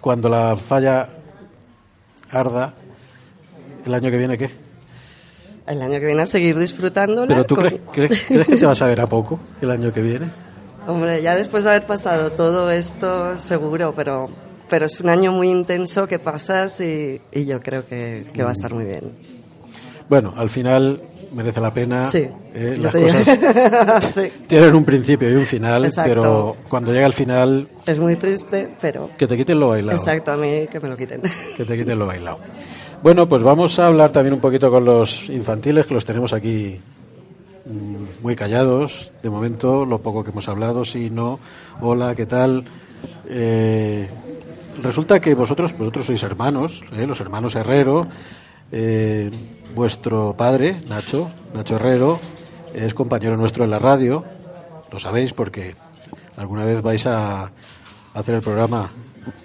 cuando 0.00 0.28
la 0.28 0.56
falla 0.56 1.08
arda, 2.32 2.74
¿el 3.86 3.94
año 3.94 4.10
que 4.10 4.16
viene 4.16 4.36
qué? 4.36 4.50
El 5.68 5.80
año 5.82 6.00
que 6.00 6.06
viene 6.06 6.22
a 6.22 6.26
seguir 6.26 6.58
disfrutándola. 6.58 7.28
¿Pero 7.28 7.44
tú 7.44 7.54
con- 7.54 7.64
crees, 7.66 7.80
crees- 7.92 8.24
crees 8.26 8.46
que 8.48 8.56
te 8.56 8.66
vas 8.66 8.82
a 8.82 8.86
ver 8.86 9.00
a 9.02 9.06
poco 9.06 9.38
el 9.60 9.70
año 9.70 9.92
que 9.92 10.02
viene? 10.02 10.32
Hombre, 10.88 11.22
ya 11.22 11.36
después 11.36 11.62
de 11.62 11.70
haber 11.70 11.86
pasado 11.86 12.32
todo 12.32 12.72
esto, 12.72 13.38
seguro, 13.38 13.92
pero, 13.94 14.30
pero 14.68 14.86
es 14.86 15.00
un 15.00 15.08
año 15.08 15.32
muy 15.32 15.48
intenso 15.48 16.06
que 16.06 16.18
pasas 16.18 16.80
y, 16.80 17.20
y 17.32 17.46
yo 17.46 17.60
creo 17.60 17.86
que, 17.86 18.26
que 18.32 18.42
va 18.42 18.50
a 18.50 18.52
estar 18.52 18.72
muy 18.72 18.84
bien. 18.84 19.12
Bueno, 20.08 20.32
al 20.36 20.48
final 20.50 21.00
merece 21.32 21.60
la 21.60 21.72
pena. 21.72 22.06
Sí, 22.06 22.26
eh, 22.54 22.78
las 22.80 22.92
cosas 22.94 24.04
Sí. 24.14 24.32
tienen 24.46 24.74
un 24.74 24.84
principio 24.84 25.30
y 25.30 25.34
un 25.34 25.44
final, 25.46 25.84
Exacto. 25.84 26.08
pero 26.08 26.56
cuando 26.68 26.92
llega 26.92 27.06
el 27.06 27.12
final, 27.12 27.68
Es 27.86 27.98
muy 27.98 28.16
triste, 28.16 28.68
pero... 28.80 29.10
que 29.18 29.26
te 29.26 29.36
quiten 29.36 29.60
lo 29.60 29.68
bailado. 29.68 29.98
Exacto, 29.98 30.32
a 30.32 30.36
mí 30.36 30.66
que 30.70 30.80
me 30.80 30.88
lo 30.88 30.96
quiten. 30.96 31.20
Que 31.56 31.64
te 31.64 31.76
quiten 31.76 31.98
lo 31.98 32.06
bailado. 32.06 32.38
Bueno, 33.02 33.28
pues 33.28 33.42
vamos 33.42 33.78
a 33.78 33.86
hablar 33.86 34.10
también 34.10 34.34
un 34.34 34.40
poquito 34.40 34.70
con 34.70 34.84
los 34.84 35.28
infantiles, 35.28 35.86
que 35.86 35.94
los 35.94 36.04
tenemos 36.04 36.32
aquí 36.32 36.80
mm, 37.66 38.22
muy 38.22 38.34
callados. 38.34 39.12
De 39.22 39.30
momento, 39.30 39.84
lo 39.84 39.98
poco 40.00 40.24
que 40.24 40.30
hemos 40.30 40.48
hablado, 40.48 40.84
sí, 40.84 41.10
no. 41.10 41.38
Hola, 41.80 42.14
¿qué 42.16 42.26
tal? 42.26 42.64
Eh, 43.28 44.08
resulta 44.82 45.20
que 45.20 45.34
vosotros, 45.34 45.76
vosotros 45.76 46.06
sois 46.06 46.22
hermanos, 46.22 46.84
¿eh? 46.92 47.06
los 47.06 47.20
hermanos 47.20 47.54
Herrero. 47.54 48.02
Eh, 48.70 49.30
vuestro 49.74 50.34
padre, 50.36 50.80
Nacho, 50.88 51.30
Nacho 51.54 51.76
Herrero, 51.76 52.20
es 52.74 52.94
compañero 52.94 53.36
nuestro 53.36 53.64
en 53.64 53.70
la 53.70 53.78
radio. 53.78 54.24
Lo 54.92 54.98
sabéis 54.98 55.32
porque 55.32 55.74
alguna 56.36 56.64
vez 56.64 56.82
vais 56.82 57.06
a 57.06 57.50
hacer 58.14 58.34
el 58.36 58.40
programa, 58.40 58.90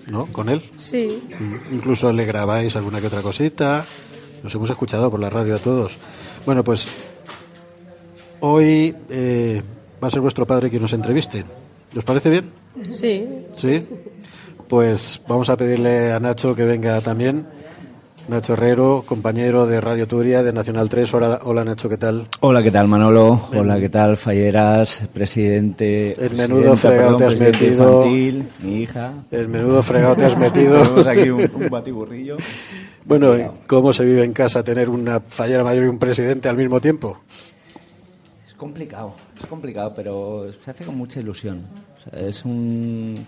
¿no? 0.07 0.25
Con 0.27 0.49
él. 0.49 0.61
Sí, 0.77 1.21
Mm, 1.39 1.75
Incluso 1.75 2.11
le 2.13 2.25
grabáis 2.25 2.75
alguna 2.75 2.99
que 3.01 3.07
otra 3.07 3.21
cosita. 3.21 3.85
Nos 4.43 4.53
hemos 4.55 4.69
escuchado 4.69 5.09
por 5.09 5.19
la 5.19 5.29
radio 5.29 5.55
a 5.55 5.59
todos. 5.59 5.93
Bueno, 6.45 6.63
pues 6.63 6.85
hoy 8.41 8.95
eh, 9.09 9.61
va 10.03 10.07
a 10.07 10.11
ser 10.11 10.21
vuestro 10.21 10.45
padre 10.45 10.69
quien 10.69 10.81
nos 10.81 10.93
entreviste. 10.93 11.45
¿Os 11.95 12.03
parece 12.03 12.29
bien? 12.29 12.51
sí. 12.93 13.25
Sí. 13.55 13.85
Pues 14.73 15.21
vamos 15.27 15.51
a 15.51 15.55
pedirle 15.55 16.11
a 16.11 16.19
Nacho 16.19 16.55
que 16.55 16.65
venga 16.65 16.99
también. 16.99 17.45
Nacho 18.27 18.53
Herrero, 18.53 19.03
compañero 19.05 19.67
de 19.67 19.79
Radio 19.79 20.07
Turia 20.07 20.41
de 20.41 20.51
Nacional 20.51 20.89
3. 20.89 21.13
Hola, 21.13 21.41
hola 21.43 21.63
Nacho, 21.63 21.87
¿qué 21.87 21.97
tal? 21.97 22.27
Hola, 22.39 22.63
¿qué 22.63 22.71
tal 22.71 22.87
Manolo? 22.87 23.49
Hola, 23.55 23.79
¿qué 23.79 23.89
tal 23.89 24.17
Falleras? 24.17 25.07
Presidente. 25.13 26.13
El 26.13 26.33
menudo 26.33 26.75
fregado 26.75 27.17
te 27.17 27.25
has 27.25 27.39
metido. 27.39 27.99
infantil, 27.99 28.49
mi 28.63 28.77
hija. 28.77 29.13
El 29.29 29.47
menudo 29.47 29.83
fregado 29.83 30.15
te 30.15 30.25
has 30.25 30.39
metido. 30.39 30.81
Tenemos 30.81 31.05
aquí 31.05 31.29
un, 31.29 31.51
un 31.53 31.69
batiburrillo. 31.69 32.37
Bueno, 33.05 33.53
¿cómo 33.67 33.93
se 33.93 34.03
vive 34.03 34.23
en 34.23 34.33
casa 34.33 34.63
tener 34.63 34.89
una 34.89 35.19
fallera 35.19 35.63
mayor 35.63 35.83
y 35.83 35.87
un 35.89 35.99
presidente 35.99 36.49
al 36.49 36.57
mismo 36.57 36.81
tiempo? 36.81 37.19
Es 38.43 38.55
complicado, 38.55 39.13
es 39.39 39.45
complicado, 39.45 39.93
pero 39.95 40.51
se 40.63 40.71
hace 40.71 40.83
con 40.83 40.97
mucha 40.97 41.19
ilusión. 41.19 41.61
O 41.95 42.09
sea, 42.09 42.27
es 42.27 42.43
un, 42.43 43.23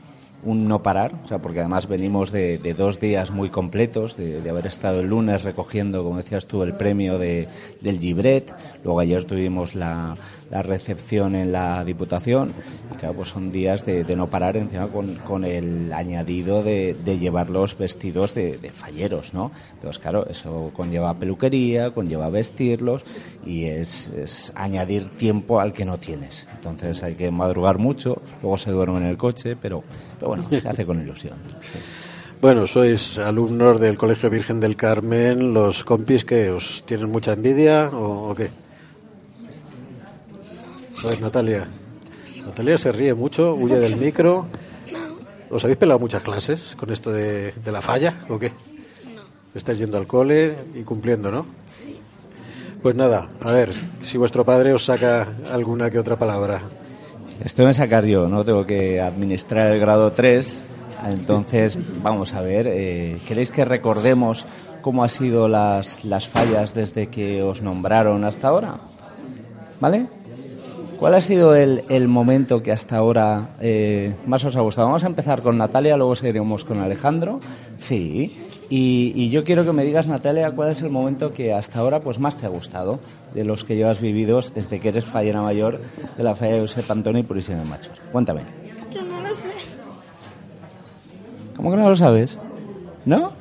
un 0.45 0.67
no 0.67 0.81
parar, 0.84 1.13
o 1.23 1.27
sea, 1.27 1.39
porque 1.39 1.60
además 1.60 1.88
venimos 1.88 2.31
de, 2.31 2.58
dos 2.77 2.99
días 2.99 3.31
muy 3.31 3.49
completos, 3.49 4.15
de, 4.15 4.41
de 4.41 4.49
haber 4.49 4.67
estado 4.67 5.01
el 5.01 5.08
lunes 5.08 5.43
recogiendo, 5.43 6.03
como 6.03 6.17
decías 6.17 6.45
tú, 6.45 6.63
el 6.63 6.73
premio 6.73 7.17
de, 7.19 7.47
del 7.81 7.99
Gibret, 7.99 8.53
luego 8.84 8.99
ayer 8.99 9.25
tuvimos 9.25 9.75
la, 9.75 10.15
la 10.49 10.62
recepción 10.62 11.36
en 11.36 11.51
la 11.51 11.84
Diputación, 11.84 12.53
y 12.93 12.97
claro, 12.97 13.15
pues 13.15 13.29
son 13.29 13.51
días 13.51 13.86
de, 13.86 14.03
de 14.03 14.15
no 14.15 14.29
parar 14.29 14.58
encima 14.58 14.88
con, 14.88 15.15
con 15.15 15.43
el 15.43 15.91
añadido 15.91 16.63
de, 16.63 16.95
de 17.03 17.17
llevar 17.17 17.49
los 17.49 17.77
vestidos 17.77 18.34
de, 18.36 18.58
de 18.58 18.71
falleros, 18.71 19.34
¿no? 19.34 19.51
Entonces, 19.73 19.99
claro, 19.99 20.25
eso 20.27 20.71
conlleva 20.73 21.13
peluquería, 21.15 21.91
conlleva 21.91 22.29
vestirlos 22.29 23.03
y 23.45 23.65
es, 23.65 24.10
es 24.10 24.53
añadir 24.55 25.10
tiempo 25.10 25.60
al 25.60 25.73
que 25.73 25.86
no 25.86 25.97
tienes. 25.97 26.47
Entonces 26.55 27.01
hay 27.03 27.15
que 27.15 27.31
madrugar 27.31 27.77
mucho, 27.77 28.21
luego 28.41 28.58
se 28.58 28.71
duerme 28.71 28.99
en 28.99 29.05
el 29.05 29.17
coche, 29.17 29.55
pero, 29.55 29.84
pero 30.19 30.29
bueno, 30.29 30.47
se 30.49 30.67
hace 30.67 30.86
con 30.86 31.01
ilusión. 31.01 31.38
Bueno, 32.41 32.67
sois 32.67 33.17
alumnos 33.17 33.79
del 33.79 33.97
Colegio 33.97 34.29
Virgen 34.29 34.60
del 34.60 34.75
Carmen, 34.75 35.53
los 35.53 35.84
compis 35.84 36.25
que 36.25 36.51
os 36.51 36.84
tienen 36.86 37.10
mucha 37.10 37.34
envidia 37.34 37.89
o 37.91 38.36
qué? 38.36 38.49
A 41.05 41.09
ver, 41.09 41.21
Natalia. 41.21 41.67
Natalia 42.43 42.79
se 42.79 42.91
ríe 42.91 43.13
mucho, 43.13 43.53
huye 43.53 43.75
del 43.77 43.95
micro. 43.95 44.47
¿Os 45.51 45.63
habéis 45.63 45.77
pelado 45.77 45.99
muchas 45.99 46.23
clases 46.23 46.75
con 46.75 46.91
esto 46.91 47.11
de, 47.11 47.51
de 47.51 47.71
la 47.71 47.83
falla 47.83 48.25
o 48.27 48.39
qué? 48.39 48.51
Estáis 49.53 49.77
yendo 49.77 49.99
al 49.99 50.07
cole 50.07 50.55
y 50.73 50.81
cumpliendo, 50.81 51.31
¿no? 51.31 51.45
Sí. 51.67 51.99
Pues 52.81 52.95
nada, 52.95 53.29
a 53.41 53.51
ver, 53.51 53.71
si 54.01 54.17
vuestro 54.17 54.43
padre 54.43 54.73
os 54.73 54.85
saca 54.85 55.27
alguna 55.51 55.91
que 55.91 55.99
otra 55.99 56.17
palabra. 56.17 56.61
Esto 57.43 57.65
me 57.65 57.73
sacar 57.75 58.05
yo, 58.05 58.27
¿no? 58.27 58.43
Tengo 58.43 58.65
que 58.65 58.99
administrar 58.99 59.73
el 59.73 59.79
grado 59.79 60.11
3 60.11 60.57
Entonces, 61.05 61.77
vamos 62.01 62.33
a 62.33 62.41
ver, 62.41 62.67
eh, 62.67 63.19
¿queréis 63.27 63.51
que 63.51 63.63
recordemos 63.63 64.47
cómo 64.81 65.03
han 65.03 65.09
sido 65.09 65.47
las, 65.47 66.03
las 66.03 66.27
fallas 66.27 66.73
desde 66.73 67.07
que 67.07 67.43
os 67.43 67.61
nombraron 67.61 68.23
hasta 68.23 68.47
ahora? 68.47 68.77
¿Vale? 69.79 70.14
¿Cuál 70.99 71.13
ha 71.15 71.21
sido 71.21 71.55
el, 71.55 71.81
el 71.89 72.08
momento 72.08 72.63
que 72.63 72.71
hasta 72.71 72.97
ahora 72.97 73.49
eh, 73.60 74.15
más 74.25 74.43
os 74.45 74.55
ha 74.55 74.62
gustado? 74.62 74.88
Vamos 74.88 75.03
a 75.03 75.08
empezar 75.08 75.41
con 75.41 75.58
Natalia, 75.58 75.97
luego 75.97 76.15
seguiremos 76.15 76.63
con 76.63 76.79
Alejandro. 76.79 77.39
Sí. 77.77 78.47
Y, 78.69 79.12
y 79.13 79.29
yo 79.29 79.43
quiero 79.43 79.65
que 79.65 79.71
me 79.73 79.84
digas, 79.84 80.08
Natalia, 80.08 80.51
cuál 80.51 80.71
es 80.71 80.81
el 80.81 80.89
momento 80.89 81.34
que 81.34 81.53
hasta 81.53 81.79
ahora 81.79 81.99
pues 81.99 82.17
más 82.17 82.38
te 82.38 82.45
ha 82.45 82.49
gustado 82.49 82.99
de 83.34 83.43
los 83.43 83.63
que 83.63 83.75
llevas 83.75 84.01
vividos 84.01 84.53
desde 84.55 84.79
que 84.79 84.89
eres 84.89 85.05
fallera 85.05 85.41
mayor 85.41 85.79
de 86.17 86.23
la 86.23 86.34
falla 86.34 86.53
de 86.53 86.62
Josep 86.62 86.89
Antoni 86.89 87.19
y 87.19 87.23
Purísima 87.23 87.60
de 87.60 87.65
Machos. 87.65 87.93
Cuéntame. 88.12 88.41
Yo 88.91 89.03
no 89.03 89.21
lo 89.21 89.34
sé. 89.34 89.51
¿Cómo 91.55 91.71
que 91.71 91.77
no 91.77 91.89
lo 91.89 91.95
sabes? 91.95 92.38
¿No? 93.05 93.34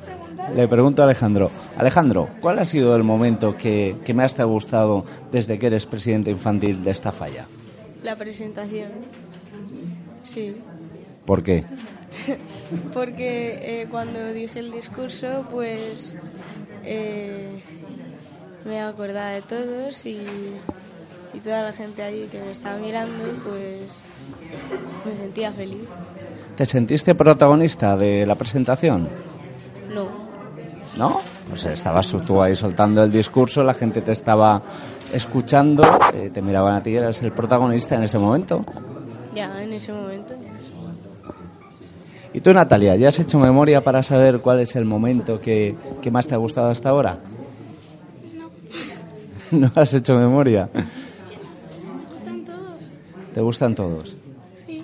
Le 0.53 0.67
pregunto 0.67 1.01
a 1.01 1.05
Alejandro. 1.05 1.49
Alejandro, 1.77 2.29
¿cuál 2.39 2.59
ha 2.59 2.65
sido 2.65 2.95
el 2.95 3.03
momento 3.03 3.55
que, 3.57 3.95
que 4.05 4.13
más 4.13 4.35
te 4.35 4.41
ha 4.41 4.45
gustado 4.45 5.05
desde 5.31 5.57
que 5.57 5.67
eres 5.67 5.85
presidente 5.85 6.31
infantil 6.31 6.83
de 6.83 6.91
esta 6.91 7.11
falla? 7.11 7.45
La 8.03 8.15
presentación. 8.15 8.89
Sí. 10.23 10.55
¿Por 11.25 11.43
qué? 11.43 11.63
Porque 12.93 13.59
eh, 13.61 13.87
cuando 13.89 14.31
dije 14.31 14.59
el 14.59 14.71
discurso, 14.71 15.45
pues 15.51 16.15
eh, 16.83 17.61
me 18.65 18.81
acordaba 18.81 19.29
de 19.29 19.41
todos 19.41 20.05
y, 20.05 20.19
y 21.33 21.39
toda 21.39 21.63
la 21.63 21.71
gente 21.71 22.03
allí 22.03 22.27
que 22.31 22.39
me 22.39 22.51
estaba 22.51 22.77
mirando, 22.77 23.23
pues 23.43 23.91
me 25.05 25.17
sentía 25.17 25.51
feliz. 25.51 25.87
¿Te 26.55 26.65
sentiste 26.65 27.15
protagonista 27.15 27.97
de 27.97 28.25
la 28.25 28.35
presentación? 28.35 29.09
Pues 31.55 31.67
estabas 31.67 32.13
tú 32.27 32.41
ahí 32.41 32.53
soltando 32.53 33.01
el 33.01 33.09
discurso, 33.09 33.63
la 33.63 33.73
gente 33.73 34.01
te 34.01 34.11
estaba 34.11 34.61
escuchando, 35.13 35.83
eh, 36.13 36.29
te 36.29 36.41
miraban 36.41 36.75
a 36.75 36.83
ti, 36.83 36.93
eras 36.93 37.23
el 37.23 37.31
protagonista 37.31 37.95
en 37.95 38.03
ese 38.03 38.19
momento. 38.19 38.59
ya 39.33 39.63
en 39.63 39.71
ese 39.71 39.93
momento. 39.93 40.33
¿Y 42.33 42.41
tú, 42.41 42.53
Natalia, 42.53 42.97
ya 42.97 43.07
has 43.07 43.19
hecho 43.19 43.39
memoria 43.39 43.81
para 43.81 44.03
saber 44.03 44.39
cuál 44.39 44.59
es 44.59 44.75
el 44.75 44.83
momento 44.83 45.39
que, 45.39 45.77
que 46.01 46.11
más 46.11 46.27
te 46.27 46.33
ha 46.33 46.37
gustado 46.37 46.67
hasta 46.67 46.89
ahora? 46.89 47.19
No. 48.37 48.49
¿No 49.57 49.71
has 49.75 49.93
hecho 49.93 50.19
memoria? 50.19 50.67
¿Te 53.33 53.39
gustan 53.39 53.75
todos? 53.75 54.17
Sí. 54.53 54.83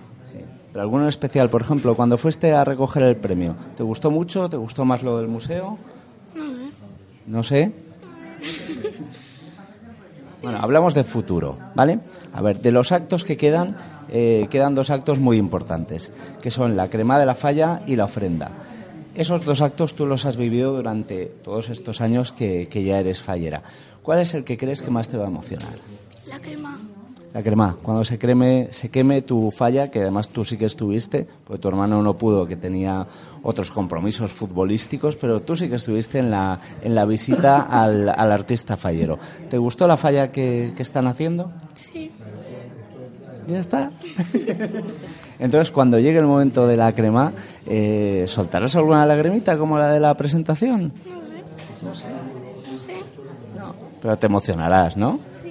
¿Pero 0.71 0.81
alguno 0.81 1.03
en 1.03 1.09
especial? 1.09 1.49
Por 1.49 1.63
ejemplo, 1.63 1.97
cuando 1.97 2.17
fuiste 2.17 2.53
a 2.53 2.63
recoger 2.63 3.03
el 3.03 3.17
premio, 3.17 3.55
¿te 3.75 3.83
gustó 3.83 4.09
mucho? 4.09 4.49
¿Te 4.49 4.55
gustó 4.55 4.85
más 4.85 5.03
lo 5.03 5.17
del 5.17 5.27
museo? 5.27 5.77
No 7.27 7.43
sé. 7.43 7.67
No 7.67 8.43
sé. 8.43 9.01
Bueno, 10.41 10.57
hablamos 10.59 10.95
de 10.95 11.03
futuro, 11.03 11.57
¿vale? 11.75 11.99
A 12.33 12.41
ver, 12.41 12.59
de 12.61 12.71
los 12.71 12.91
actos 12.91 13.23
que 13.23 13.37
quedan, 13.37 13.77
eh, 14.09 14.47
quedan 14.49 14.73
dos 14.73 14.89
actos 14.89 15.19
muy 15.19 15.37
importantes, 15.37 16.11
que 16.41 16.49
son 16.49 16.75
la 16.75 16.89
crema 16.89 17.19
de 17.19 17.27
la 17.27 17.35
falla 17.35 17.83
y 17.85 17.95
la 17.95 18.05
ofrenda. 18.05 18.49
Esos 19.13 19.45
dos 19.45 19.61
actos 19.61 19.93
tú 19.93 20.07
los 20.07 20.25
has 20.25 20.37
vivido 20.37 20.73
durante 20.75 21.25
todos 21.25 21.69
estos 21.69 22.01
años 22.01 22.33
que, 22.33 22.67
que 22.69 22.83
ya 22.83 22.97
eres 22.97 23.21
fallera. 23.21 23.61
¿Cuál 24.01 24.19
es 24.19 24.33
el 24.33 24.43
que 24.43 24.57
crees 24.57 24.81
que 24.81 24.89
más 24.89 25.09
te 25.09 25.17
va 25.17 25.25
a 25.25 25.27
emocionar? 25.27 25.75
La 26.27 26.39
crema. 26.39 26.79
La 27.33 27.41
crema, 27.41 27.77
cuando 27.81 28.03
se 28.03 28.19
creme, 28.19 28.67
se 28.71 28.89
queme 28.89 29.21
tu 29.21 29.51
falla, 29.51 29.89
que 29.89 30.01
además 30.01 30.27
tú 30.27 30.43
sí 30.43 30.57
que 30.57 30.65
estuviste, 30.65 31.25
porque 31.45 31.61
tu 31.61 31.69
hermano 31.69 32.03
no 32.03 32.17
pudo, 32.17 32.45
que 32.45 32.57
tenía 32.57 33.07
otros 33.43 33.71
compromisos 33.71 34.33
futbolísticos, 34.33 35.15
pero 35.15 35.41
tú 35.41 35.55
sí 35.55 35.69
que 35.69 35.75
estuviste 35.75 36.19
en 36.19 36.29
la, 36.29 36.59
en 36.81 36.93
la 36.93 37.05
visita 37.05 37.61
al, 37.69 38.09
al 38.09 38.31
artista 38.33 38.75
fallero. 38.75 39.17
¿Te 39.49 39.57
gustó 39.57 39.87
la 39.87 39.95
falla 39.95 40.29
que, 40.29 40.73
que 40.75 40.81
están 40.81 41.07
haciendo? 41.07 41.51
Sí. 41.73 42.11
Ya 43.47 43.59
está. 43.59 43.91
Entonces, 45.39 45.71
cuando 45.71 45.99
llegue 45.99 46.19
el 46.19 46.25
momento 46.27 46.67
de 46.67 46.77
la 46.77 46.93
crema, 46.93 47.33
eh, 47.65 48.25
¿soltarás 48.27 48.75
alguna 48.75 49.05
lagrimita 49.05 49.57
como 49.57 49.77
la 49.77 49.91
de 49.93 49.99
la 49.99 50.13
presentación? 50.15 50.91
No 51.05 51.25
sé. 51.25 51.35
No 51.81 51.95
sé. 51.95 52.07
No 52.69 52.77
sé. 52.77 52.93
Pero 54.01 54.17
te 54.17 54.27
emocionarás, 54.27 54.95
¿no? 54.97 55.19
Sí. 55.29 55.50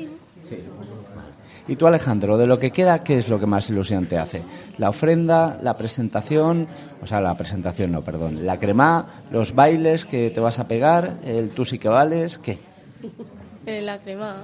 Y 1.70 1.76
tú, 1.76 1.86
Alejandro, 1.86 2.36
de 2.36 2.48
lo 2.48 2.58
que 2.58 2.72
queda, 2.72 3.04
¿qué 3.04 3.18
es 3.18 3.28
lo 3.28 3.38
que 3.38 3.46
más 3.46 3.70
ilusión 3.70 4.06
te 4.06 4.18
hace? 4.18 4.42
La 4.78 4.88
ofrenda, 4.88 5.56
la 5.62 5.76
presentación, 5.76 6.66
o 7.00 7.06
sea, 7.06 7.20
la 7.20 7.36
presentación 7.36 7.92
no, 7.92 8.02
perdón, 8.02 8.44
la 8.44 8.58
crema, 8.58 9.06
los 9.30 9.54
bailes 9.54 10.04
que 10.04 10.30
te 10.30 10.40
vas 10.40 10.58
a 10.58 10.66
pegar, 10.66 11.18
el 11.24 11.50
tú 11.50 11.64
sí 11.64 11.78
que 11.78 11.88
vales, 11.88 12.38
¿qué? 12.38 12.58
Eh, 13.66 13.80
la 13.82 13.98
crema. 14.00 14.38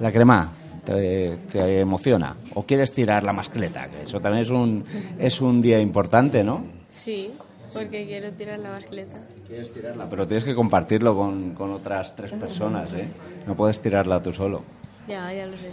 La 0.00 0.10
crema, 0.10 0.50
te, 0.84 1.36
te 1.52 1.78
emociona? 1.78 2.34
¿O 2.54 2.64
quieres 2.64 2.90
tirar 2.90 3.22
la 3.22 3.32
mascleta? 3.32 3.86
Que 3.86 4.02
eso 4.02 4.18
también 4.18 4.42
es 4.42 4.50
un, 4.50 4.84
es 5.20 5.40
un 5.40 5.62
día 5.62 5.78
importante, 5.78 6.42
¿no? 6.42 6.64
Sí, 6.90 7.30
porque 7.72 8.06
quiero 8.06 8.32
tirar 8.32 8.58
la 8.58 8.70
mascleta. 8.70 9.18
Quieres 9.46 9.72
tirarla, 9.72 10.10
pero 10.10 10.26
tienes 10.26 10.42
que 10.42 10.56
compartirlo 10.56 11.14
con, 11.14 11.54
con 11.54 11.70
otras 11.70 12.16
tres 12.16 12.32
personas, 12.32 12.92
¿eh? 12.94 13.06
No 13.46 13.54
puedes 13.54 13.80
tirarla 13.80 14.20
tú 14.20 14.32
solo. 14.32 14.62
Ya, 15.08 15.32
ya 15.32 15.46
lo 15.46 15.52
sé. 15.52 15.70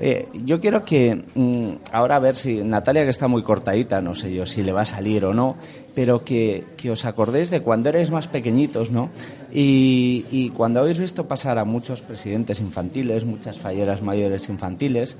Eh, 0.00 0.28
yo 0.44 0.60
quiero 0.60 0.84
que 0.84 1.24
mm, 1.34 1.90
ahora 1.92 2.16
a 2.16 2.18
ver 2.20 2.36
si 2.36 2.62
Natalia 2.62 3.02
que 3.02 3.10
está 3.10 3.26
muy 3.26 3.42
cortadita, 3.42 4.00
no 4.00 4.14
sé 4.14 4.32
yo 4.32 4.46
si 4.46 4.62
le 4.62 4.70
va 4.70 4.82
a 4.82 4.84
salir 4.84 5.24
o 5.24 5.34
no, 5.34 5.56
pero 5.94 6.24
que, 6.24 6.64
que 6.76 6.92
os 6.92 7.04
acordéis 7.04 7.50
de 7.50 7.62
cuando 7.62 7.88
erais 7.88 8.10
más 8.12 8.28
pequeñitos, 8.28 8.92
¿no? 8.92 9.10
Y, 9.50 10.24
y 10.30 10.50
cuando 10.50 10.78
habéis 10.78 11.00
visto 11.00 11.26
pasar 11.26 11.58
a 11.58 11.64
muchos 11.64 12.00
presidentes 12.02 12.60
infantiles, 12.60 13.24
muchas 13.24 13.58
falleras 13.58 14.00
mayores 14.00 14.48
infantiles, 14.48 15.16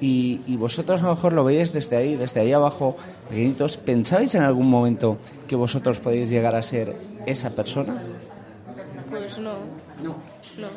y, 0.00 0.40
y 0.48 0.56
vosotros 0.56 1.00
a 1.02 1.04
lo 1.04 1.14
mejor 1.14 1.32
lo 1.32 1.44
veis 1.44 1.72
desde 1.72 1.96
ahí, 1.96 2.16
desde 2.16 2.40
ahí 2.40 2.52
abajo, 2.52 2.96
pequeñitos, 3.28 3.76
¿pensabais 3.76 4.34
en 4.34 4.42
algún 4.42 4.68
momento 4.68 5.18
que 5.46 5.54
vosotros 5.54 6.00
podéis 6.00 6.28
llegar 6.30 6.56
a 6.56 6.62
ser 6.62 6.96
esa 7.26 7.50
persona? 7.50 8.02
Pues 9.08 9.38
no. 9.38 9.52
No. 10.02 10.16
No. 10.58 10.68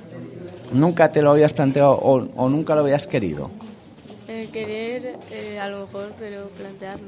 ¿Nunca 0.71 1.11
te 1.11 1.21
lo 1.21 1.31
habías 1.31 1.53
planteado 1.53 1.91
o, 1.93 2.25
o 2.35 2.49
nunca 2.49 2.75
lo 2.75 2.81
habías 2.81 3.07
querido? 3.07 3.49
El 4.27 4.49
querer, 4.49 5.17
eh, 5.31 5.59
a 5.59 5.67
lo 5.69 5.81
mejor, 5.85 6.13
pero 6.19 6.49
plantearlo. 6.57 7.07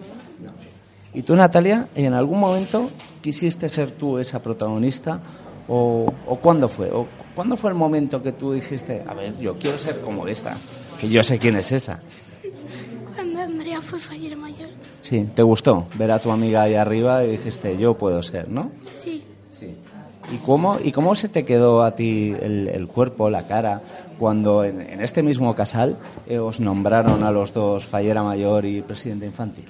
¿Y 1.14 1.22
tú, 1.22 1.36
Natalia, 1.36 1.88
en 1.96 2.14
algún 2.14 2.40
momento 2.40 2.90
quisiste 3.22 3.70
ser 3.70 3.92
tú 3.92 4.18
esa 4.18 4.42
protagonista? 4.42 5.20
¿O, 5.68 6.06
o 6.28 6.36
cuándo 6.38 6.68
fue? 6.68 6.90
¿O 6.92 7.06
cuándo 7.36 7.56
fue 7.56 7.70
el 7.70 7.76
momento 7.76 8.24
que 8.24 8.32
tú 8.32 8.54
dijiste, 8.54 9.04
a 9.08 9.14
ver, 9.14 9.38
yo 9.38 9.56
quiero 9.56 9.78
ser 9.78 10.02
como 10.02 10.28
esa? 10.28 10.58
Que 11.00 11.08
yo 11.10 11.22
sé 11.22 11.38
quién 11.38 11.56
es 11.58 11.72
esa. 11.72 12.00
Cuando 13.16 13.40
Andrea 13.42 13.80
fue 13.82 14.00
fallera 14.00 14.36
mayor. 14.36 14.70
Sí, 15.02 15.30
¿te 15.36 15.44
gustó 15.44 15.86
ver 15.96 16.12
a 16.12 16.20
tu 16.20 16.32
amiga 16.32 16.64
ahí 16.64 16.76
arriba 16.76 17.24
y 17.24 17.32
dijiste, 17.32 17.78
yo 17.78 17.94
puedo 17.96 18.24
ser, 18.24 18.50
¿no? 18.50 18.72
Sí. 18.82 19.24
¿Y 20.32 20.38
cómo, 20.38 20.78
¿Y 20.82 20.92
cómo 20.94 21.14
se 21.16 21.28
te 21.28 21.44
quedó 21.44 21.84
a 21.84 21.92
ti 21.96 22.34
el, 22.42 22.70
el 22.70 22.88
cuerpo, 22.88 23.30
la 23.30 23.46
cara, 23.48 23.82
cuando 24.18 24.64
en, 24.64 24.80
en 24.80 25.02
este 25.02 25.24
mismo 25.24 25.54
casal 25.56 25.98
eh, 26.28 26.40
os 26.40 26.60
nombraron 26.60 27.24
a 27.24 27.32
los 27.32 27.54
dos 27.54 27.86
fallera 27.86 28.24
mayor 28.24 28.66
y 28.66 28.82
presidente 28.82 29.26
infantil? 29.26 29.66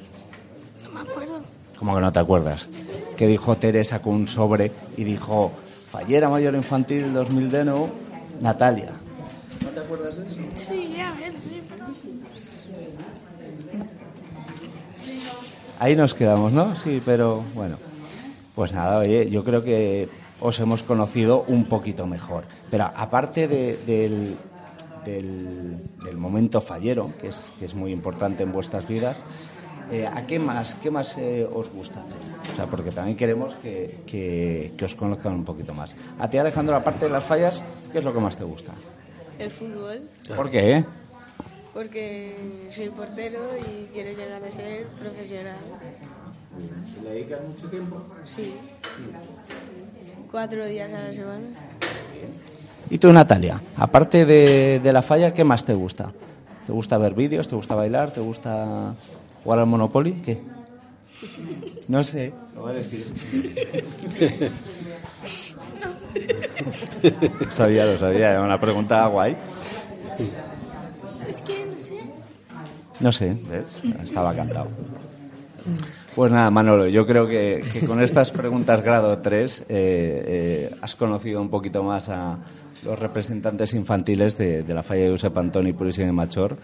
No 0.84 0.92
me 0.92 1.00
acuerdo. 1.00 1.42
¿Cómo 1.80 1.96
que 1.96 2.02
no 2.02 2.12
te 2.12 2.20
acuerdas? 2.20 2.70
Que 3.18 3.26
dijo 3.26 3.56
Teresa 3.58 4.02
con 4.02 4.14
un 4.14 4.28
sobre 4.28 4.72
y 4.98 5.04
dijo, 5.04 5.52
fallera 5.90 6.30
mayor 6.30 6.54
infantil 6.54 7.12
2000 7.12 7.52
de 7.52 7.66
nuevo, 7.66 7.90
Natalia. 8.40 8.92
¿No 9.64 9.70
te 9.70 9.80
acuerdas 9.80 10.18
de 10.18 10.28
eso? 10.28 10.38
Sí, 10.56 10.96
a 11.00 11.12
ver, 11.14 11.34
sí, 11.34 11.62
pero... 11.68 11.86
Ahí 15.80 15.96
nos 15.96 16.14
quedamos, 16.14 16.52
¿no? 16.52 16.76
Sí, 16.76 17.02
pero 17.04 17.42
bueno. 17.56 17.78
Pues 18.54 18.74
nada, 18.74 18.98
oye, 19.00 19.30
yo 19.30 19.44
creo 19.44 19.64
que 19.64 20.08
os 20.42 20.60
hemos 20.60 20.84
conocido 20.84 21.44
un 21.48 21.66
poquito 21.66 22.06
mejor. 22.08 22.44
Pero 22.70 22.86
aparte 22.96 23.48
de- 23.48 23.78
del, 23.86 24.36
del, 25.06 25.78
del 26.04 26.18
momento 26.18 26.60
fallero, 26.62 27.12
que 27.22 27.30
es, 27.30 27.50
que 27.60 27.66
es 27.66 27.74
muy 27.76 27.92
importante 27.92 28.44
en 28.44 28.52
vuestras 28.52 28.88
vidas, 28.88 29.18
eh, 29.92 30.08
¿a 30.08 30.26
qué 30.26 30.40
más, 30.40 30.76
qué 30.76 30.90
más 30.90 31.18
eh, 31.18 31.48
os 31.52 31.70
gusta 31.72 32.00
hacer? 32.02 32.18
O 32.54 32.56
sea, 32.56 32.66
porque 32.66 32.92
también 32.92 33.18
queremos 33.18 33.54
que, 33.56 34.00
que- 34.08 34.72
que 34.78 34.86
os 34.86 34.96
conozcan 34.96 35.34
un 35.34 35.44
poquito 35.46 35.74
más. 35.74 35.96
A 36.20 36.30
ti, 36.30 36.38
Alejandro, 36.38 36.76
aparte 36.76 37.06
de 37.06 37.12
las 37.12 37.24
fallas, 37.24 37.64
¿qué 37.92 38.00
es 38.00 38.04
lo 38.04 38.14
que 38.14 38.20
más 38.20 38.36
te 38.38 38.44
gusta? 38.44 38.74
El 39.38 39.52
fútbol, 39.52 40.02
¿Por 40.36 40.50
qué? 40.50 40.86
porque 41.74 42.68
soy 42.76 42.90
portero 42.90 43.40
y 43.60 43.86
quiero 43.94 44.10
llegar 44.12 44.44
a 44.44 44.52
ser 44.52 44.88
profesional. 45.00 45.56
¿Le 47.02 47.10
dedicas 47.10 47.40
mucho 47.48 47.68
tiempo? 47.70 48.02
Sí. 48.26 48.54
Cuatro 50.32 50.66
días 50.66 50.92
a 50.94 51.02
la 51.02 51.14
semana. 51.14 51.46
¿Y 52.90 52.98
tú, 52.98 53.12
Natalia? 53.12 53.62
Aparte 53.76 54.26
de, 54.26 54.80
de 54.82 54.94
la 54.94 55.02
falla, 55.02 55.34
¿qué 55.34 55.44
más 55.44 55.64
te 55.66 55.74
gusta? 55.74 56.12
¿Te 56.66 56.72
gusta 56.72 56.98
ver 56.98 57.14
vídeos? 57.14 57.48
¿Te 57.48 57.56
gusta 57.56 57.76
bailar? 57.76 58.12
¿Te 58.12 58.22
gusta 58.22 58.94
jugar 59.44 59.60
al 59.60 59.66
Monopoly? 59.66 60.14
¿Qué? 60.26 60.42
No 61.88 62.04
sé, 62.04 62.34
lo 62.56 62.62
voy 62.62 62.72
a 62.72 62.76
decir. 62.76 63.14
sabía, 67.54 67.86
lo 67.86 68.00
sabía, 68.00 68.32
era 68.32 68.42
una 68.42 68.60
pregunta 68.60 69.06
guay. 69.08 69.36
Es 71.28 71.42
que 71.42 71.66
no 71.66 71.80
sé. 71.80 72.00
No 73.00 73.12
sé, 73.12 73.38
¿ves? 73.50 73.76
Estaba 74.04 74.34
cantado. 74.34 74.68
Pues 76.16 76.32
nada, 76.32 76.50
Manolo, 76.50 76.88
yo 76.88 77.06
creo 77.06 77.26
que, 77.28 77.62
que 77.72 77.86
con 77.86 78.02
estas 78.02 78.32
preguntas 78.32 78.82
grado 78.82 79.18
3 79.20 79.62
eh, 79.62 79.66
eh, 79.70 80.76
has 80.82 80.96
conocido 80.96 81.42
un 81.42 81.50
poquito 81.50 81.84
más 81.84 82.10
a 82.10 82.38
los 82.84 83.00
representantes 83.00 83.74
infantiles 83.74 84.38
de, 84.38 84.64
de 84.64 84.74
la 84.74 84.84
falla 84.84 85.04
de 85.04 85.10
Josep 85.12 85.38
Antoni 85.38 85.72
Puríssim 85.72 86.10
y 86.10 86.12
Machor. 86.12 86.58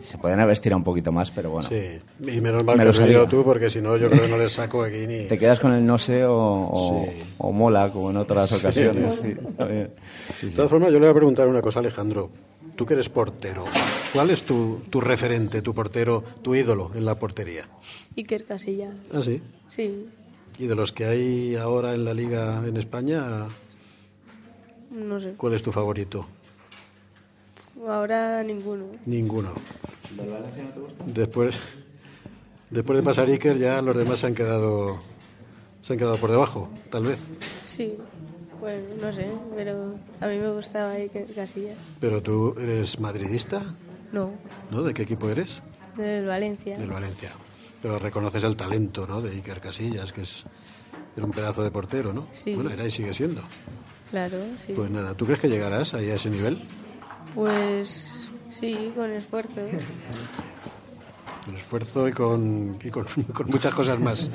Se 0.00 0.16
pueden 0.16 0.38
haber 0.40 0.52
estirado 0.52 0.78
un 0.78 0.84
poquito 0.84 1.10
más, 1.12 1.30
pero 1.30 1.50
bueno. 1.50 1.68
Sí, 1.68 1.98
y 2.20 2.40
menos 2.40 2.62
mal 2.64 2.78
Me 2.78 2.84
que 2.90 3.06
lo 3.12 3.26
tú, 3.26 3.42
porque 3.44 3.68
si 3.68 3.80
no, 3.80 3.96
yo 3.96 4.08
creo 4.08 4.22
que 4.22 4.28
no 4.28 4.38
les 4.38 4.52
saco 4.52 4.82
aquí 4.84 5.06
ni. 5.08 5.24
Te 5.26 5.36
quedas 5.38 5.58
con 5.58 5.72
el 5.72 5.84
no 5.84 5.98
sé 5.98 6.24
o, 6.24 6.34
o, 6.36 7.04
Sí. 7.04 7.22
o 7.38 7.50
mola, 7.52 7.90
como 7.90 8.10
en 8.10 8.16
otras 8.16 8.52
ocasiones. 8.52 9.16
Sí. 9.16 9.34
Sí, 10.36 10.46
De 10.50 10.52
todas 10.56 10.70
formas, 10.70 10.90
yo 10.92 10.94
le 10.94 11.06
voy 11.06 11.10
a 11.10 11.14
preguntar 11.14 11.48
una 11.48 11.60
cosa, 11.60 11.80
Alejandro. 11.80 12.30
Tú 12.78 12.86
que 12.86 12.94
eres 12.94 13.08
portero, 13.08 13.64
¿cuál 14.12 14.30
es 14.30 14.42
tu, 14.42 14.82
tu 14.88 15.00
referente, 15.00 15.62
tu 15.62 15.74
portero, 15.74 16.22
tu 16.42 16.54
ídolo 16.54 16.92
en 16.94 17.04
la 17.04 17.16
portería? 17.18 17.68
Iker 18.16 18.44
Casillas. 18.44 18.94
Ah, 19.12 19.20
sí. 19.20 19.42
Sí. 19.68 20.06
Y 20.60 20.66
de 20.68 20.76
los 20.76 20.92
que 20.92 21.04
hay 21.06 21.56
ahora 21.56 21.92
en 21.94 22.04
la 22.04 22.14
liga 22.14 22.62
en 22.64 22.76
España, 22.76 23.48
No 24.92 25.18
sé. 25.18 25.32
¿cuál 25.36 25.54
es 25.54 25.62
tu 25.64 25.72
favorito? 25.72 26.24
Ahora 27.84 28.44
ninguno. 28.44 28.84
Ninguno. 29.06 29.54
Después, 31.04 31.60
después 32.70 32.96
de 33.00 33.02
pasar 33.02 33.28
Iker, 33.28 33.58
ya 33.58 33.82
los 33.82 33.96
demás 33.96 34.20
se 34.20 34.28
han 34.28 34.36
quedado, 34.36 35.00
se 35.82 35.94
han 35.94 35.98
quedado 35.98 36.16
por 36.18 36.30
debajo, 36.30 36.68
tal 36.90 37.06
vez. 37.06 37.18
Sí. 37.64 37.96
Bueno, 38.68 38.86
no 39.00 39.12
sé, 39.12 39.26
pero 39.56 39.94
a 40.20 40.26
mí 40.26 40.36
me 40.38 40.50
gustaba 40.52 40.92
Iker 40.92 41.32
Casillas. 41.34 41.78
Pero 42.00 42.22
tú 42.22 42.54
eres 42.60 43.00
madridista, 43.00 43.62
No, 44.12 44.30
¿no? 44.70 44.82
¿De 44.82 44.92
qué 44.92 45.02
equipo 45.02 45.28
eres? 45.30 45.62
del 45.96 46.26
Valencia. 46.26 46.76
Del 46.76 46.90
Valencia. 46.90 47.30
Pero 47.80 47.98
reconoces 47.98 48.44
el 48.44 48.56
talento, 48.56 49.06
¿no? 49.06 49.20
De 49.22 49.30
Iker 49.30 49.60
Casillas, 49.60 50.12
que 50.12 50.22
es 50.22 50.44
era 51.16 51.24
un 51.24 51.32
pedazo 51.32 51.62
de 51.64 51.70
portero, 51.70 52.12
¿no? 52.12 52.28
Sí. 52.32 52.54
Bueno, 52.54 52.70
era 52.70 52.86
y 52.86 52.90
sigue 52.90 53.12
siendo. 53.14 53.40
Claro, 54.10 54.36
sí. 54.66 54.74
Pues 54.76 54.90
nada, 54.90 55.14
¿tú 55.14 55.24
crees 55.24 55.40
que 55.40 55.48
llegarás 55.48 55.94
ahí 55.94 56.10
a 56.10 56.14
ese 56.16 56.28
nivel? 56.30 56.58
Pues 57.34 58.30
sí, 58.50 58.92
con 58.94 59.10
esfuerzo. 59.10 59.62
Con 61.46 61.56
esfuerzo 61.56 62.06
y 62.08 62.12
con, 62.12 62.78
y 62.84 62.90
con, 62.90 63.04
con 63.32 63.46
muchas 63.48 63.72
cosas 63.74 63.98
más. 63.98 64.30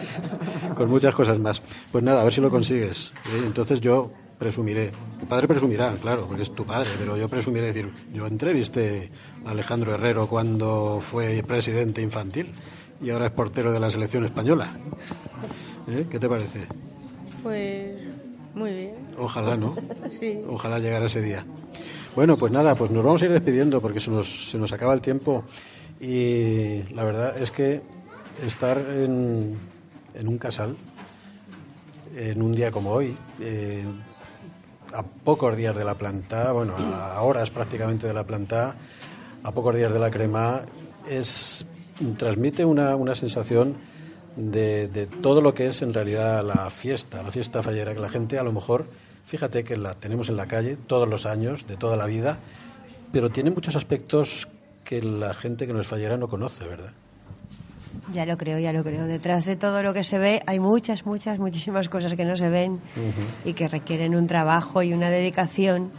con 0.75 0.89
muchas 0.89 1.13
cosas 1.13 1.37
más. 1.39 1.61
Pues 1.91 2.03
nada, 2.03 2.21
a 2.21 2.23
ver 2.23 2.33
si 2.33 2.41
lo 2.41 2.49
consigues. 2.49 3.11
¿eh? 3.27 3.43
Entonces 3.45 3.79
yo 3.79 4.11
presumiré. 4.43 4.91
Tu 5.21 5.25
padre 5.25 5.47
presumirá, 5.47 5.95
claro, 6.01 6.25
porque 6.27 6.43
es 6.43 6.51
tu 6.53 6.65
padre, 6.65 6.89
pero 6.99 7.15
yo 7.15 7.29
presumiré 7.29 7.67
decir, 7.67 7.89
yo 8.11 8.27
entrevisté 8.27 9.09
a 9.45 9.51
Alejandro 9.51 9.93
Herrero 9.93 10.27
cuando 10.27 10.99
fue 10.99 11.41
presidente 11.47 12.01
infantil 12.01 12.53
y 13.01 13.09
ahora 13.09 13.27
es 13.27 13.31
portero 13.31 13.71
de 13.71 13.79
la 13.79 13.89
selección 13.89 14.25
española. 14.25 14.73
¿Eh? 15.87 16.05
¿Qué 16.09 16.19
te 16.19 16.27
parece? 16.27 16.67
Pues 17.41 17.95
muy 18.53 18.71
bien. 18.71 18.95
Ojalá, 19.17 19.55
¿no? 19.55 19.75
Sí. 20.19 20.39
Ojalá 20.47 20.79
llegara 20.79 21.05
ese 21.05 21.21
día. 21.21 21.45
Bueno, 22.13 22.35
pues 22.35 22.51
nada, 22.51 22.75
pues 22.75 22.91
nos 22.91 23.03
vamos 23.03 23.21
a 23.21 23.25
ir 23.25 23.31
despidiendo 23.31 23.79
porque 23.79 24.01
se 24.01 24.11
nos, 24.11 24.51
se 24.51 24.57
nos 24.57 24.73
acaba 24.73 24.93
el 24.93 25.01
tiempo 25.01 25.45
y 26.01 26.83
la 26.93 27.05
verdad 27.05 27.41
es 27.41 27.49
que 27.49 27.81
estar 28.45 28.77
en, 28.77 29.57
en 30.13 30.27
un 30.27 30.37
casal 30.37 30.75
en 32.15 32.41
un 32.41 32.51
día 32.51 32.71
como 32.71 32.91
hoy, 32.91 33.15
eh, 33.39 33.83
a 34.93 35.03
pocos 35.03 35.55
días 35.55 35.75
de 35.75 35.83
la 35.83 35.95
planta, 35.95 36.51
bueno, 36.51 36.73
a 36.77 37.21
horas 37.21 37.49
prácticamente 37.49 38.07
de 38.07 38.13
la 38.13 38.23
planta, 38.23 38.75
a 39.43 39.51
pocos 39.51 39.75
días 39.75 39.91
de 39.91 39.99
la 39.99 40.11
crema, 40.11 40.61
es 41.09 41.65
transmite 42.17 42.65
una, 42.65 42.95
una 42.95 43.15
sensación 43.15 43.75
de, 44.35 44.87
de 44.87 45.05
todo 45.05 45.41
lo 45.41 45.53
que 45.53 45.67
es 45.67 45.81
en 45.81 45.93
realidad 45.93 46.43
la 46.43 46.69
fiesta, 46.69 47.23
la 47.23 47.31
fiesta 47.31 47.61
fallera, 47.61 47.93
que 47.93 47.99
la 47.99 48.09
gente 48.09 48.39
a 48.39 48.43
lo 48.43 48.51
mejor, 48.51 48.85
fíjate 49.25 49.63
que 49.63 49.77
la 49.77 49.95
tenemos 49.95 50.29
en 50.29 50.37
la 50.37 50.47
calle 50.47 50.75
todos 50.75 51.07
los 51.07 51.25
años, 51.25 51.67
de 51.67 51.77
toda 51.77 51.97
la 51.97 52.05
vida, 52.05 52.39
pero 53.11 53.29
tiene 53.29 53.51
muchos 53.51 53.75
aspectos 53.75 54.47
que 54.83 55.01
la 55.01 55.33
gente 55.33 55.67
que 55.67 55.73
no 55.73 55.81
es 55.81 55.87
fallera 55.87 56.17
no 56.17 56.27
conoce, 56.27 56.67
¿verdad? 56.67 56.91
Ya 58.11 58.25
lo 58.25 58.37
creo, 58.37 58.59
ya 58.59 58.73
lo 58.73 58.83
creo. 58.83 59.05
Detrás 59.05 59.45
de 59.45 59.55
todo 59.55 59.81
lo 59.81 59.93
que 59.93 60.03
se 60.03 60.17
ve 60.17 60.43
hay 60.45 60.59
muchas, 60.59 61.05
muchas, 61.05 61.39
muchísimas 61.39 61.87
cosas 61.89 62.15
que 62.15 62.25
no 62.25 62.35
se 62.35 62.49
ven 62.49 62.81
y 63.45 63.53
que 63.53 63.67
requieren 63.67 64.15
un 64.15 64.27
trabajo 64.27 64.83
y 64.83 64.93
una 64.93 65.09
dedicación, 65.09 65.91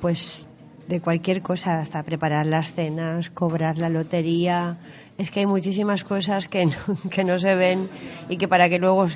pues 0.00 0.46
de 0.86 1.00
cualquier 1.00 1.42
cosa, 1.42 1.80
hasta 1.80 2.02
preparar 2.02 2.46
las 2.46 2.72
cenas, 2.72 3.30
cobrar 3.30 3.78
la 3.78 3.88
lotería. 3.88 4.78
Es 5.18 5.30
que 5.30 5.40
hay 5.40 5.46
muchísimas 5.46 6.04
cosas 6.04 6.48
que 6.48 6.66
no, 6.66 6.72
que 7.10 7.24
no 7.24 7.38
se 7.38 7.54
ven 7.54 7.88
y 8.28 8.36
que 8.36 8.46
para 8.48 8.68
que 8.68 8.78
luego 8.78 9.06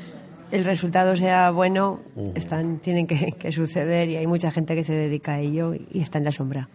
el 0.52 0.64
resultado 0.64 1.16
sea 1.16 1.50
bueno 1.50 2.00
están 2.34 2.78
tienen 2.78 3.06
que, 3.06 3.32
que 3.32 3.52
suceder 3.52 4.08
y 4.08 4.16
hay 4.16 4.26
mucha 4.26 4.50
gente 4.50 4.74
que 4.74 4.84
se 4.84 4.92
dedica 4.92 5.34
a 5.34 5.40
ello 5.40 5.74
y 5.74 6.00
está 6.00 6.18
en 6.18 6.24
la 6.24 6.32
sombra. 6.32 6.68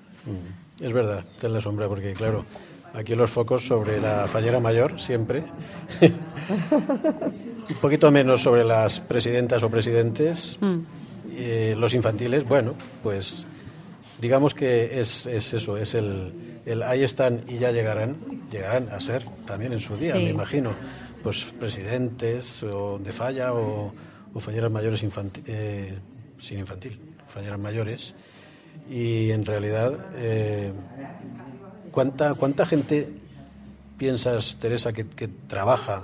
Es 0.79 0.93
verdad, 0.93 1.25
está 1.33 1.47
en 1.47 1.53
la 1.53 1.61
sombra, 1.61 1.87
porque 1.87 2.13
claro, 2.13 2.45
aquí 2.93 3.15
los 3.15 3.30
focos 3.30 3.65
sobre 3.65 3.99
la 4.01 4.27
fallera 4.27 4.60
mayor, 4.60 4.99
siempre. 4.99 5.43
Un 7.69 7.75
poquito 7.82 8.12
menos 8.12 8.41
sobre 8.41 8.63
las 8.63 8.99
presidentas 8.99 9.63
o 9.63 9.69
presidentes. 9.69 10.58
Eh, 11.34 11.75
los 11.77 11.93
infantiles, 11.93 12.45
bueno, 12.47 12.75
pues 13.04 13.45
digamos 14.19 14.54
que 14.54 14.99
es, 14.99 15.25
es 15.25 15.54
eso, 15.54 15.77
es 15.77 15.93
el, 15.93 16.34
el 16.65 16.84
ahí 16.84 17.04
están 17.04 17.41
y 17.47 17.58
ya 17.58 17.71
llegarán, 17.71 18.17
llegarán 18.51 18.89
a 18.89 18.99
ser 18.99 19.23
también 19.47 19.71
en 19.73 19.80
su 19.80 19.95
día, 19.95 20.13
Sí. 20.15 20.23
me 20.25 20.30
imagino, 20.32 20.71
pues 21.23 21.45
presidentes 21.60 22.62
o 22.63 22.99
de 22.99 23.13
falla 23.13 23.54
o, 23.54 23.93
o 24.34 24.39
falleras 24.39 24.69
mayores 24.69 25.04
infanti- 25.04 25.41
eh, 25.47 25.97
sin 26.41 26.60
infantil, 26.60 26.99
falleras 27.27 27.60
mayores. 27.60 28.13
Y 28.89 29.32
en 29.32 29.45
realidad, 29.45 29.93
eh, 30.15 30.73
¿cuánta, 31.91 32.34
¿cuánta 32.34 32.65
gente 32.65 33.10
piensas, 33.97 34.58
Teresa, 34.60 34.93
que, 34.93 35.08
que 35.08 35.27
trabaja 35.27 36.01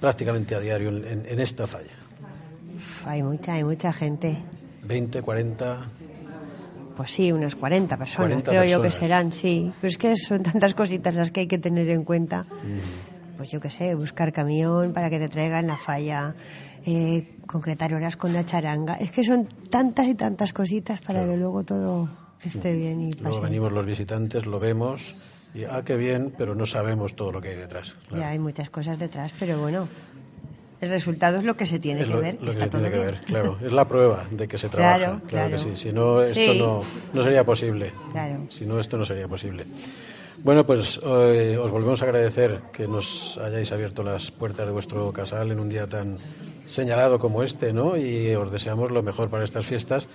prácticamente 0.00 0.54
a 0.54 0.60
diario 0.60 0.90
en, 0.90 1.40
esta 1.40 1.66
falla? 1.66 1.92
Uf, 2.76 3.06
hay 3.06 3.22
mucha, 3.22 3.54
hay 3.54 3.64
mucha 3.64 3.92
gente. 3.92 4.38
¿20, 4.86 5.22
40? 5.22 5.86
Pues 6.96 7.10
sí, 7.10 7.32
unas 7.32 7.54
40 7.54 7.96
personas, 7.96 8.42
40 8.42 8.50
creo 8.50 8.64
yo 8.64 8.82
que 8.82 8.90
serán, 8.90 9.32
sí. 9.32 9.72
Pero 9.80 9.88
es 9.88 9.96
que 9.96 10.14
son 10.16 10.42
tantas 10.42 10.74
cositas 10.74 11.14
las 11.14 11.30
que 11.30 11.40
hay 11.40 11.46
que 11.46 11.58
tener 11.58 11.88
en 11.88 12.04
cuenta. 12.04 12.46
Pues 13.36 13.50
yo 13.50 13.60
qué 13.60 13.70
sé, 13.70 13.94
buscar 13.94 14.32
camión 14.32 14.92
para 14.92 15.08
que 15.08 15.18
te 15.18 15.28
traigan 15.28 15.66
la 15.66 15.76
falla, 15.76 16.34
eh, 16.84 17.38
concretar 17.46 17.94
horas 17.94 18.16
con 18.16 18.32
la 18.32 18.44
charanga. 18.44 18.94
Es 18.96 19.10
que 19.10 19.24
son 19.24 19.48
tantas 19.70 20.06
y 20.08 20.14
tantas 20.14 20.52
cositas 20.52 21.00
para 21.00 21.24
que 21.24 21.36
luego 21.36 21.64
todo 21.64 22.08
esté 22.48 22.74
bien 22.74 23.00
y 23.00 23.12
Luego 23.12 23.40
venimos 23.40 23.72
los 23.72 23.84
visitantes, 23.86 24.46
lo 24.46 24.58
vemos 24.58 25.14
y, 25.54 25.64
ah, 25.64 25.82
qué 25.84 25.96
bien, 25.96 26.32
pero 26.36 26.54
no 26.54 26.64
sabemos 26.66 27.14
todo 27.14 27.32
lo 27.32 27.40
que 27.40 27.50
hay 27.50 27.56
detrás. 27.56 27.94
claro. 28.08 28.22
Ya 28.22 28.30
hay 28.30 28.38
muchas 28.38 28.70
cosas 28.70 28.98
detrás, 28.98 29.32
pero 29.38 29.58
bueno, 29.60 29.86
el 30.80 30.88
resultado 30.90 31.38
es 31.38 31.44
lo 31.44 31.56
que 31.56 31.66
se 31.66 31.78
tiene 31.78 32.00
Es 32.00 32.06
que 32.08 32.12
lo, 32.14 32.20
ver. 32.20 32.34
lo 32.36 32.40
que 32.46 32.50
está 32.50 32.64
se 32.64 32.70
tiene 32.70 32.88
todo 32.88 32.92
que 33.04 33.10
bien. 33.10 33.20
ver, 33.20 33.24
claro. 33.26 33.58
Es 33.64 33.70
la 33.72 33.86
prueba 33.86 34.24
de 34.30 34.48
que 34.48 34.58
se 34.58 34.68
trabaja. 34.68 34.96
Claro, 34.98 35.20
Claro, 35.28 35.50
que 35.50 35.56
claro. 35.56 35.76
sí. 35.76 35.82
Si 35.82 35.92
no, 35.92 36.22
esto 36.22 36.34
Sí. 36.52 36.58
no, 36.58 36.82
no 37.12 37.22
sería 37.22 37.44
posible. 37.44 37.92
Claro. 38.12 38.46
Si 38.50 38.64
no, 38.66 38.80
esto 38.80 38.96
no 38.98 39.04
sería 39.04 39.28
posible. 39.28 39.64
Bueno, 40.42 40.66
pues 40.66 40.98
eh, 41.04 41.56
os 41.62 41.70
volvemos 41.70 42.02
a 42.02 42.06
agradecer 42.06 42.60
que 42.72 42.88
nos 42.88 43.38
hayáis 43.38 43.70
abierto 43.70 44.02
las 44.02 44.32
puertas 44.32 44.66
de 44.66 44.72
vuestro 44.72 45.12
casal 45.12 45.52
en 45.52 45.60
un 45.60 45.68
día 45.68 45.86
tan 45.86 46.16
señalado 46.66 47.20
como 47.20 47.44
este, 47.44 47.72
¿no? 47.72 47.96
Y 47.96 48.34
os 48.34 48.50
deseamos 48.50 48.90
lo 48.90 49.02
mejor 49.04 49.28
para 49.30 49.44
estas 49.44 49.64
fiestas. 49.66 50.08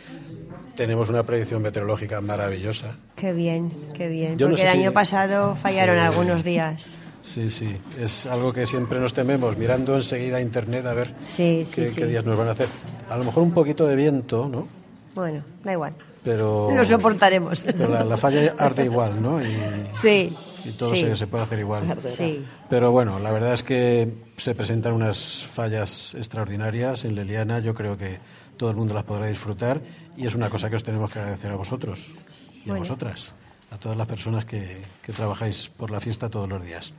Tenemos 0.78 1.10
una 1.10 1.24
predicción 1.24 1.62
meteorológica 1.62 2.22
maravillosa. 2.22 2.96
Qué 3.16 3.34
bien, 3.34 3.72
qué 3.96 4.08
bien. 4.08 4.38
Yo 4.38 4.46
no 4.46 4.52
Porque 4.52 4.62
sé 4.64 4.68
el 4.70 4.74
si- 4.76 4.82
año 4.84 4.94
pasado 4.94 5.56
fallaron 5.56 5.96
Sí. 5.96 6.02
algunos 6.02 6.44
días. 6.44 6.86
Sí, 7.24 7.50
sí, 7.50 7.76
es 8.00 8.26
algo 8.28 8.54
que 8.54 8.66
siempre 8.66 9.00
nos 9.02 9.14
tememos, 9.14 9.58
mirando 9.58 9.96
enseguida 9.98 10.38
a 10.38 10.42
internet 10.42 10.86
a 10.86 10.94
ver 10.94 11.14
Sí, 11.26 11.66
sí, 11.66 11.84
qué, 11.84 11.92
qué 11.94 12.06
días 12.06 12.24
nos 12.24 12.38
van 12.38 12.48
a 12.48 12.52
hacer. 12.52 12.68
A 13.10 13.18
lo 13.18 13.26
mejor 13.26 13.44
un 13.44 13.52
poquito 13.52 13.86
de 13.88 13.96
viento, 13.98 14.48
¿no? 14.48 14.66
Bueno, 15.14 15.44
da 15.64 15.74
igual. 15.74 15.94
Pero, 16.24 16.70
Lo 16.74 16.86
soportaremos. 16.86 17.60
pero 17.66 17.90
la, 17.90 18.04
la 18.06 18.16
falla 18.18 18.54
arde 18.58 18.86
igual, 18.86 19.22
¿no? 19.22 19.42
Y, 19.42 19.48
Sí. 19.96 20.32
y 20.64 20.72
todo 20.74 20.92
sí. 20.94 21.02
se, 21.02 21.18
se 21.18 21.28
puede 21.28 21.44
hacer 21.44 21.60
igual. 21.60 21.98
Sí. 22.16 22.46
Pero 22.70 22.92
bueno, 22.92 23.18
la 23.20 23.32
verdad 23.32 23.54
es 23.56 23.64
que 23.64 24.14
se 24.38 24.54
presentan 24.54 24.94
unas 24.94 25.44
fallas 25.52 26.14
extraordinarias 26.16 27.04
en 27.04 27.16
Leliana. 27.16 27.60
Yo 27.60 27.74
creo 27.74 27.98
que 27.98 28.20
todo 28.58 28.70
el 28.72 28.76
mundo 28.76 28.94
las 28.94 29.04
podrá 29.04 29.28
disfrutar 29.28 29.82
y 30.18 30.28
es 30.28 30.36
una 30.36 30.50
cosa 30.50 30.70
que 30.70 30.76
os 30.76 30.84
tenemos 30.84 31.12
que 31.12 31.20
agradecer 31.20 31.52
a 31.52 31.56
vosotros 31.56 32.12
y 32.54 32.70
a 32.70 32.74
Bueno. 32.74 32.80
vosotras, 32.80 33.32
a 33.72 33.78
todas 33.78 33.98
las 33.98 34.08
personas 34.08 34.46
que, 34.46 34.82
que 35.02 35.14
trabajáis 35.14 35.70
por 35.78 35.92
la 35.92 36.00
fiesta 36.00 36.30
todos 36.30 36.50
los 36.50 36.64
días. 36.66 36.94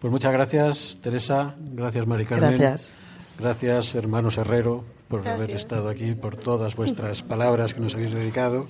Pues 0.00 0.10
muchas 0.10 0.32
gracias, 0.32 0.96
Teresa. 1.02 1.54
Gracias, 1.58 2.06
Mari 2.06 2.24
Carmen. 2.24 2.56
Gracias. 2.58 2.94
Gracias, 3.38 3.94
hermanos 3.94 4.38
Herrero, 4.38 4.84
por 5.08 5.22
Gracias. 5.22 5.42
haber 5.44 5.56
estado 5.56 5.88
aquí, 5.88 6.14
por 6.14 6.36
todas 6.36 6.74
vuestras 6.76 7.22
palabras 7.32 7.74
que 7.74 7.80
nos 7.80 7.94
habéis 7.94 8.14
dedicado. 8.14 8.66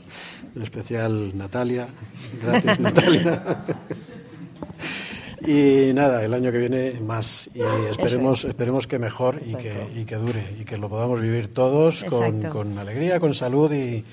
En 0.57 0.63
especial, 0.63 1.37
Natalia. 1.37 1.87
Gracias, 2.43 2.81
Natalia. 2.81 3.43
Y 5.47 5.93
nada, 5.95 6.25
el 6.25 6.35
año 6.35 6.53
que 6.53 6.59
viene 6.59 7.01
más. 7.01 7.49
Y 7.55 7.61
esperemos, 7.91 8.45
esperemos 8.45 8.87
que 8.87 8.99
mejor 8.99 9.41
y 9.45 9.55
que, 9.55 9.73
y 9.97 10.05
que 10.05 10.17
dure 10.17 10.43
y 10.61 10.65
que 10.65 10.77
lo 10.77 10.89
podamos 10.89 11.21
vivir 11.21 11.53
todos 11.53 12.05
con, 12.05 12.43
con 12.43 12.79
alegría, 12.79 13.19
con 13.21 13.35
salud 13.35 13.73
y 13.73 14.05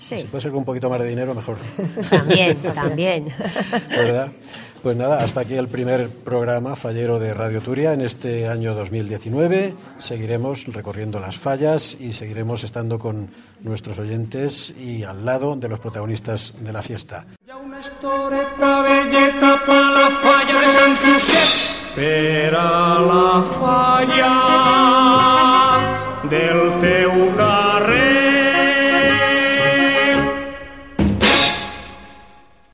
Sí. 0.00 0.16
si 0.16 0.24
puede 0.24 0.40
ser 0.40 0.50
con 0.50 0.60
un 0.60 0.64
poquito 0.64 0.88
más 0.88 0.98
de 1.00 1.08
dinero, 1.08 1.34
mejor. 1.34 1.58
También, 2.10 2.56
también. 2.74 3.26
¿Verdad? 3.90 4.32
Pues 4.82 4.96
nada, 4.96 5.22
hasta 5.22 5.40
aquí 5.42 5.56
el 5.56 5.68
primer 5.68 6.08
programa 6.08 6.74
fallero 6.74 7.18
de 7.18 7.34
Radio 7.34 7.60
Turia 7.60 7.92
en 7.92 8.00
este 8.00 8.48
año 8.48 8.74
2019. 8.74 9.74
Seguiremos 9.98 10.64
recorriendo 10.68 11.20
las 11.20 11.36
fallas 11.36 11.94
y 12.00 12.12
seguiremos 12.12 12.64
estando 12.64 12.98
con 12.98 13.30
nuestros 13.60 13.98
oyentes 13.98 14.70
y 14.70 15.02
al 15.04 15.26
lado 15.26 15.54
de 15.54 15.68
los 15.68 15.80
protagonistas 15.80 16.54
de 16.60 16.72
la 16.72 16.80
fiesta. 16.80 17.26
La 17.36 17.52
falla 23.60 24.20
de 26.30 26.69